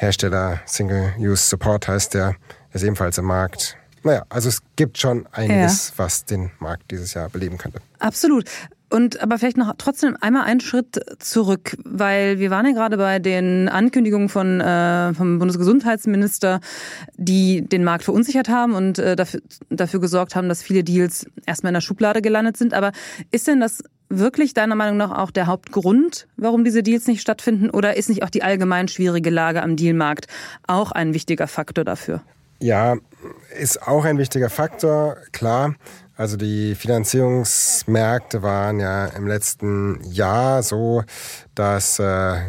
Hersteller 0.01 0.61
Single 0.65 1.13
Use 1.19 1.47
Support 1.47 1.87
heißt 1.87 2.15
der, 2.15 2.35
ist 2.73 2.81
ebenfalls 2.81 3.19
im 3.19 3.25
Markt. 3.25 3.77
Naja, 4.01 4.23
also 4.29 4.49
es 4.49 4.63
gibt 4.75 4.97
schon 4.97 5.27
einiges, 5.31 5.89
ja. 5.89 5.93
was 5.97 6.25
den 6.25 6.49
Markt 6.59 6.89
dieses 6.89 7.13
Jahr 7.13 7.29
beleben 7.29 7.59
könnte. 7.59 7.81
Absolut. 7.99 8.45
Und 8.89 9.21
aber 9.21 9.37
vielleicht 9.37 9.57
noch 9.57 9.71
trotzdem 9.77 10.17
einmal 10.19 10.45
einen 10.45 10.59
Schritt 10.59 10.99
zurück, 11.19 11.77
weil 11.85 12.39
wir 12.39 12.49
waren 12.49 12.65
ja 12.65 12.71
gerade 12.71 12.97
bei 12.97 13.19
den 13.19 13.69
Ankündigungen 13.69 14.27
von 14.27 14.59
äh, 14.59 15.13
vom 15.13 15.37
Bundesgesundheitsminister, 15.37 16.61
die 17.15 17.61
den 17.61 17.83
Markt 17.83 18.03
verunsichert 18.03 18.49
haben 18.49 18.73
und 18.73 18.97
äh, 18.97 19.15
dafür, 19.15 19.41
dafür 19.69 20.01
gesorgt 20.01 20.35
haben, 20.35 20.49
dass 20.49 20.63
viele 20.63 20.83
Deals 20.83 21.27
erstmal 21.45 21.69
in 21.69 21.75
der 21.75 21.81
Schublade 21.81 22.23
gelandet 22.23 22.57
sind. 22.57 22.73
Aber 22.73 22.91
ist 23.29 23.47
denn 23.47 23.59
das 23.59 23.83
wirklich 24.19 24.53
deiner 24.53 24.75
Meinung 24.75 24.97
nach 24.97 25.17
auch 25.17 25.31
der 25.31 25.47
Hauptgrund, 25.47 26.27
warum 26.37 26.63
diese 26.63 26.83
Deals 26.83 27.07
nicht 27.07 27.21
stattfinden? 27.21 27.69
Oder 27.69 27.97
ist 27.97 28.09
nicht 28.09 28.23
auch 28.23 28.29
die 28.29 28.43
allgemein 28.43 28.87
schwierige 28.87 29.29
Lage 29.29 29.63
am 29.63 29.75
Dealmarkt 29.75 30.27
auch 30.67 30.91
ein 30.91 31.13
wichtiger 31.13 31.47
Faktor 31.47 31.83
dafür? 31.83 32.21
Ja, 32.59 32.97
ist 33.59 33.87
auch 33.87 34.05
ein 34.05 34.17
wichtiger 34.17 34.49
Faktor, 34.49 35.17
klar. 35.31 35.75
Also 36.21 36.37
die 36.37 36.75
Finanzierungsmärkte 36.75 38.43
waren 38.43 38.79
ja 38.79 39.07
im 39.07 39.25
letzten 39.25 39.99
Jahr 40.03 40.61
so, 40.61 41.03
dass 41.55 41.97
äh, 41.97 42.03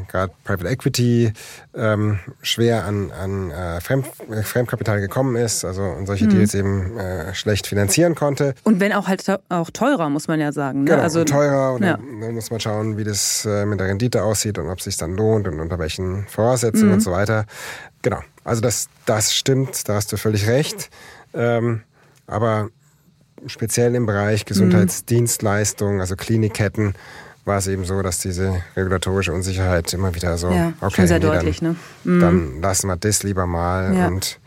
gerade 0.09 0.31
Private 0.45 0.69
Equity 0.69 1.33
ähm, 1.75 2.19
schwer 2.43 2.85
an, 2.85 3.11
an 3.13 3.51
äh, 3.51 3.81
Fremd, 3.81 4.09
Fremdkapital 4.43 5.01
gekommen 5.01 5.37
ist, 5.37 5.65
also 5.65 5.85
und 5.85 6.05
solche 6.05 6.27
mhm. 6.27 6.31
Deals 6.33 6.55
eben 6.55 6.99
äh, 6.99 7.35
schlecht 7.35 7.67
finanzieren 7.67 8.15
konnte. 8.15 8.53
Und 8.63 8.79
wenn 8.79 8.93
auch 8.93 9.09
halt 9.09 9.25
auch 9.49 9.71
teurer, 9.71 10.11
muss 10.11 10.29
man 10.29 10.39
ja 10.39 10.53
sagen. 10.53 10.85
Ne? 10.85 10.91
Genau, 10.91 11.03
also 11.03 11.25
teurer 11.25 11.73
und 11.73 11.83
ja. 11.83 11.97
dann 11.97 12.35
muss 12.35 12.51
man 12.51 12.61
schauen, 12.61 12.99
wie 12.99 13.05
das 13.05 13.47
äh, 13.47 13.65
mit 13.65 13.81
der 13.81 13.87
Rendite 13.87 14.23
aussieht 14.23 14.59
und 14.59 14.69
ob 14.69 14.81
es 14.81 14.85
sich 14.85 14.99
dann 14.99 15.17
lohnt 15.17 15.49
und 15.49 15.61
unter 15.61 15.79
welchen 15.79 16.27
Voraussetzungen 16.27 16.89
mhm. 16.89 16.95
und 16.97 17.01
so 17.01 17.11
weiter. 17.11 17.47
Genau, 18.03 18.21
also 18.45 18.61
das, 18.61 18.91
das 19.07 19.35
stimmt, 19.35 19.89
da 19.89 19.95
hast 19.95 20.13
du 20.13 20.19
völlig 20.19 20.47
recht. 20.47 20.91
Ähm, 21.33 21.85
aber 22.27 22.69
speziell 23.47 23.95
im 23.95 24.07
Bereich 24.07 24.45
Gesundheitsdienstleistungen, 24.45 26.01
also 26.01 26.17
Klinikketten, 26.17 26.95
war 27.45 27.59
es 27.59 27.67
eben 27.67 27.85
so, 27.85 28.03
dass 28.03 28.19
diese 28.19 28.63
regulatorische 28.77 29.33
Unsicherheit 29.33 29.93
immer 29.93 30.15
wieder 30.15 30.39
so, 30.39 30.51
ja, 30.51 30.73
okay, 30.81 31.07
sehr 31.07 31.19
nee, 31.19 31.27
deutlich, 31.27 31.59
dann, 31.59 31.77
ne? 32.05 32.13
Mhm. 32.13 32.21
dann 32.21 32.61
lassen 32.61 32.87
wir 32.87 32.97
das 32.97 33.23
lieber 33.25 33.47
mal 33.47 33.95
ja. 33.97 34.07
und 34.07 34.39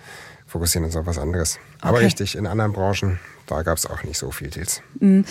fokussieren 0.48 0.86
uns 0.86 0.96
auf 0.96 1.06
was 1.06 1.18
anderes. 1.18 1.60
Aber 1.82 1.98
okay. 1.98 2.06
richtig, 2.06 2.38
in 2.38 2.48
anderen 2.48 2.72
Branchen, 2.72 3.20
da 3.48 3.64
gab 3.64 3.78
es 3.78 3.86
auch 3.86 4.04
nicht 4.04 4.18
so 4.18 4.32
viel 4.32 4.50
Deals. 4.50 4.82
Mhm. 5.00 5.26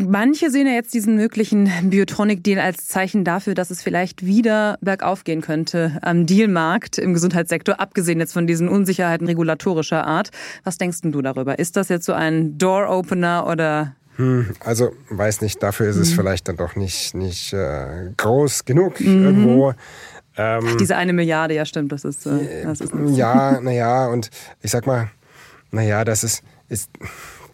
Manche 0.00 0.50
sehen 0.50 0.66
ja 0.68 0.74
jetzt 0.74 0.94
diesen 0.94 1.16
möglichen 1.16 1.70
Biotronic-Deal 1.90 2.60
als 2.60 2.86
Zeichen 2.86 3.24
dafür, 3.24 3.54
dass 3.54 3.70
es 3.70 3.82
vielleicht 3.82 4.24
wieder 4.24 4.78
bergauf 4.80 5.24
gehen 5.24 5.40
könnte 5.40 5.98
am 6.02 6.24
Dealmarkt 6.24 6.98
im 6.98 7.14
Gesundheitssektor, 7.14 7.80
abgesehen 7.80 8.20
jetzt 8.20 8.32
von 8.32 8.46
diesen 8.46 8.68
Unsicherheiten 8.68 9.26
regulatorischer 9.26 10.06
Art. 10.06 10.30
Was 10.62 10.78
denkst 10.78 10.98
du 11.02 11.20
darüber? 11.20 11.58
Ist 11.58 11.76
das 11.76 11.88
jetzt 11.88 12.06
so 12.06 12.12
ein 12.12 12.58
Door-Opener 12.58 13.46
oder 13.48 13.96
hm, 14.16 14.54
also 14.60 14.90
weiß 15.10 15.42
nicht, 15.42 15.62
dafür 15.62 15.88
ist 15.88 15.96
es 15.96 16.10
mhm. 16.10 16.16
vielleicht 16.16 16.48
dann 16.48 16.56
doch 16.56 16.74
nicht, 16.74 17.14
nicht 17.14 17.52
äh, 17.52 18.10
groß 18.16 18.64
genug 18.64 19.00
mhm. 19.00 19.24
irgendwo. 19.24 19.70
Ähm, 20.36 20.64
Ach, 20.66 20.76
diese 20.76 20.96
eine 20.96 21.12
Milliarde, 21.12 21.54
ja 21.54 21.64
stimmt, 21.64 21.92
das 21.92 22.04
ist, 22.04 22.26
äh, 22.26 22.64
das 22.64 22.80
ist 22.80 22.92
Ja, 23.10 23.60
naja, 23.60 24.08
und 24.08 24.30
ich 24.60 24.72
sag 24.72 24.86
mal, 24.86 25.10
naja, 25.70 26.04
das 26.04 26.24
ist, 26.24 26.42
ist 26.68 26.90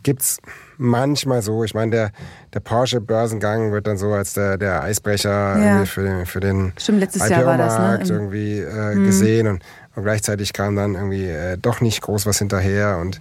gibt's 0.05 0.39
manchmal 0.79 1.43
so. 1.43 1.65
Ich 1.65 1.75
meine, 1.75 1.91
der, 1.91 2.13
der 2.53 2.61
Porsche-Börsengang 2.61 3.73
wird 3.73 3.89
dann 3.89 3.97
so 3.97 4.13
als 4.13 4.35
der, 4.35 4.57
der 4.57 4.83
Eisbrecher 4.83 5.59
ja. 5.59 5.85
für, 5.85 6.27
für 6.27 6.41
den 6.41 6.73
IPO-Markt 6.79 8.09
ne? 8.09 8.15
irgendwie 8.15 8.61
äh, 8.61 8.95
mhm. 8.95 9.05
gesehen 9.07 9.47
und, 9.49 9.63
und, 9.97 10.05
gleichzeitig 10.05 10.53
kam 10.53 10.77
dann 10.77 10.95
irgendwie 10.95 11.27
äh, 11.27 11.59
doch 11.59 11.81
nicht 11.81 12.01
groß 12.03 12.27
was 12.27 12.39
hinterher 12.39 12.99
und 12.99 13.21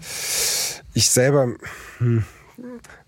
ich 0.93 1.10
selber 1.10 1.50
hm, 1.98 2.24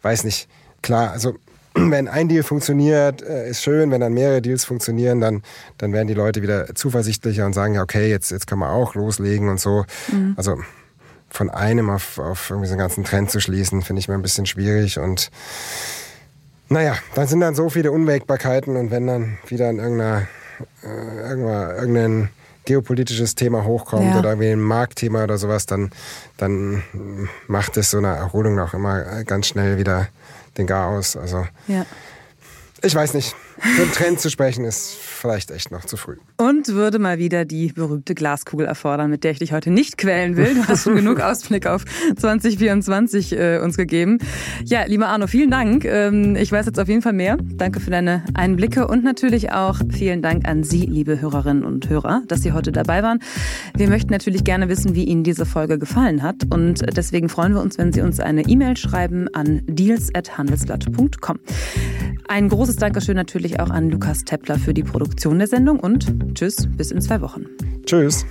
weiß 0.02 0.24
nicht. 0.24 0.48
Klar, 0.82 1.12
also 1.12 1.36
wenn 1.76 2.08
ein 2.08 2.30
Deal 2.30 2.44
funktioniert, 2.44 3.22
äh, 3.22 3.50
ist 3.50 3.62
schön. 3.62 3.92
Wenn 3.92 4.02
dann 4.02 4.14
mehrere 4.14 4.42
Deals 4.42 4.66
funktionieren, 4.66 5.20
dann, 5.20 5.44
dann 5.78 5.94
werden 5.94 6.08
die 6.08 6.14
Leute 6.14 6.42
wieder 6.42 6.74
zuversichtlicher 6.74 7.46
und 7.46 7.54
sagen, 7.54 7.76
ja, 7.76 7.84
okay, 7.84 8.10
jetzt, 8.10 8.32
jetzt 8.32 8.48
kann 8.48 8.60
man 8.60 8.70
auch 8.70 8.96
loslegen 8.96 9.50
und 9.50 9.60
so. 9.60 9.86
Mhm. 10.12 10.34
Also 10.38 10.58
von 11.30 11.50
einem 11.50 11.90
auf, 11.90 12.18
auf 12.18 12.50
irgendwie 12.50 12.68
so 12.68 12.74
einen 12.74 12.80
ganzen 12.80 13.04
Trend 13.04 13.30
zu 13.30 13.40
schließen, 13.40 13.82
finde 13.82 14.00
ich 14.00 14.08
mir 14.08 14.16
ein 14.16 14.22
bisschen 14.22 14.46
schwierig. 14.46 15.00
Und 15.00 15.32
naja, 16.70 16.96
dann 17.14 17.28
sind 17.28 17.42
dann 17.42 17.56
so 17.56 17.70
viele 17.70 17.92
Unwägbarkeiten 17.92 18.76
und 18.76 18.92
wenn 18.92 19.08
dann 19.08 19.38
wieder 19.48 19.70
in 19.70 19.80
irgendeiner, 19.80 20.28
äh, 20.84 21.30
irgendein 21.30 22.30
geopolitisches 22.66 23.36
Thema 23.36 23.64
hochkommt 23.64 24.14
ja. 24.14 24.20
oder 24.20 24.30
irgendwie 24.30 24.52
ein 24.52 24.62
Marktthema 24.62 25.24
oder 25.24 25.38
sowas, 25.38 25.66
dann, 25.66 25.92
dann 26.38 26.84
macht 27.48 27.78
es 27.78 27.92
so 27.92 28.00
eine 28.00 28.16
Erholung 28.16 28.60
auch 28.60 28.74
immer 28.74 29.24
ganz 29.24 29.48
schnell 29.48 29.78
wieder 29.78 30.08
den 30.58 30.68
Gar 30.68 30.88
aus. 30.90 31.16
Also 31.16 31.46
ja. 31.68 31.86
ich 32.82 32.94
weiß 32.94 33.14
nicht. 33.14 33.36
Für 33.58 33.84
einen 33.84 33.92
Trend 33.92 34.20
zu 34.20 34.30
sprechen 34.30 34.66
ist 34.66 34.96
vielleicht 34.96 35.52
echt 35.52 35.72
noch 35.72 35.86
zu 35.86 35.96
früh. 35.96 36.18
Und 36.38 36.68
würde 36.68 37.00
mal 37.00 37.18
wieder 37.18 37.46
die 37.46 37.72
berühmte 37.72 38.14
Glaskugel 38.14 38.66
erfordern, 38.66 39.10
mit 39.10 39.24
der 39.24 39.32
ich 39.32 39.40
dich 39.40 39.54
heute 39.54 39.72
nicht 39.72 39.98
quälen 39.98 40.36
will. 40.36 40.56
Du 40.56 40.68
hast 40.68 40.84
schon 40.84 40.96
genug 40.96 41.20
Ausblick 41.22 41.66
auf 41.66 41.86
2024 42.18 43.32
äh, 43.32 43.60
uns 43.60 43.78
gegeben. 43.78 44.18
Ja, 44.66 44.84
lieber 44.84 45.08
Arno, 45.08 45.28
vielen 45.28 45.50
Dank. 45.50 45.86
Ähm, 45.86 46.36
ich 46.36 46.52
weiß 46.52 46.66
jetzt 46.66 46.78
auf 46.78 46.90
jeden 46.90 47.02
Fall 47.02 47.14
mehr. 47.14 47.38
Danke 47.42 47.80
für 47.80 47.90
deine 47.90 48.26
Einblicke 48.34 48.86
und 48.88 49.06
natürlich 49.06 49.54
auch 49.54 49.80
vielen 49.90 50.22
Dank 50.22 50.46
an 50.46 50.64
Sie, 50.64 50.86
liebe 50.86 51.22
Hörerinnen 51.22 51.64
und 51.64 51.88
Hörer, 51.88 52.22
dass 52.28 52.42
Sie 52.42 52.52
heute 52.52 52.74
dabei 52.74 53.02
waren. 53.02 53.20
Wir 53.78 53.88
möchten 53.88 54.12
natürlich 54.12 54.44
gerne 54.44 54.68
wissen, 54.68 54.94
wie 54.94 55.06
Ihnen 55.06 55.24
diese 55.24 55.46
Folge 55.46 55.80
gefallen 55.80 56.22
hat 56.22 56.44
und 56.54 56.82
deswegen 56.98 57.30
freuen 57.30 57.54
wir 57.54 57.62
uns, 57.62 57.78
wenn 57.78 57.94
Sie 57.94 58.02
uns 58.02 58.20
eine 58.20 58.42
E-Mail 58.42 58.76
schreiben 58.76 59.30
an 59.34 59.62
deals@handelsblatt.com. 59.68 61.40
Ein 62.28 62.50
großes 62.50 62.78
Dankeschön 62.78 63.16
natürlich 63.16 63.60
auch 63.60 63.70
an 63.70 63.90
Lukas 63.90 64.24
Teppler 64.26 64.58
für 64.58 64.74
die 64.74 64.84
Produktion 64.84 65.38
der 65.38 65.48
Sendung 65.48 65.80
und 65.80 66.08
tschüss, 66.34 66.68
bis 66.78 66.92
in 66.92 67.02
zwei 67.02 67.22
Wochen. 67.22 67.46
Tschüss. 67.86 68.26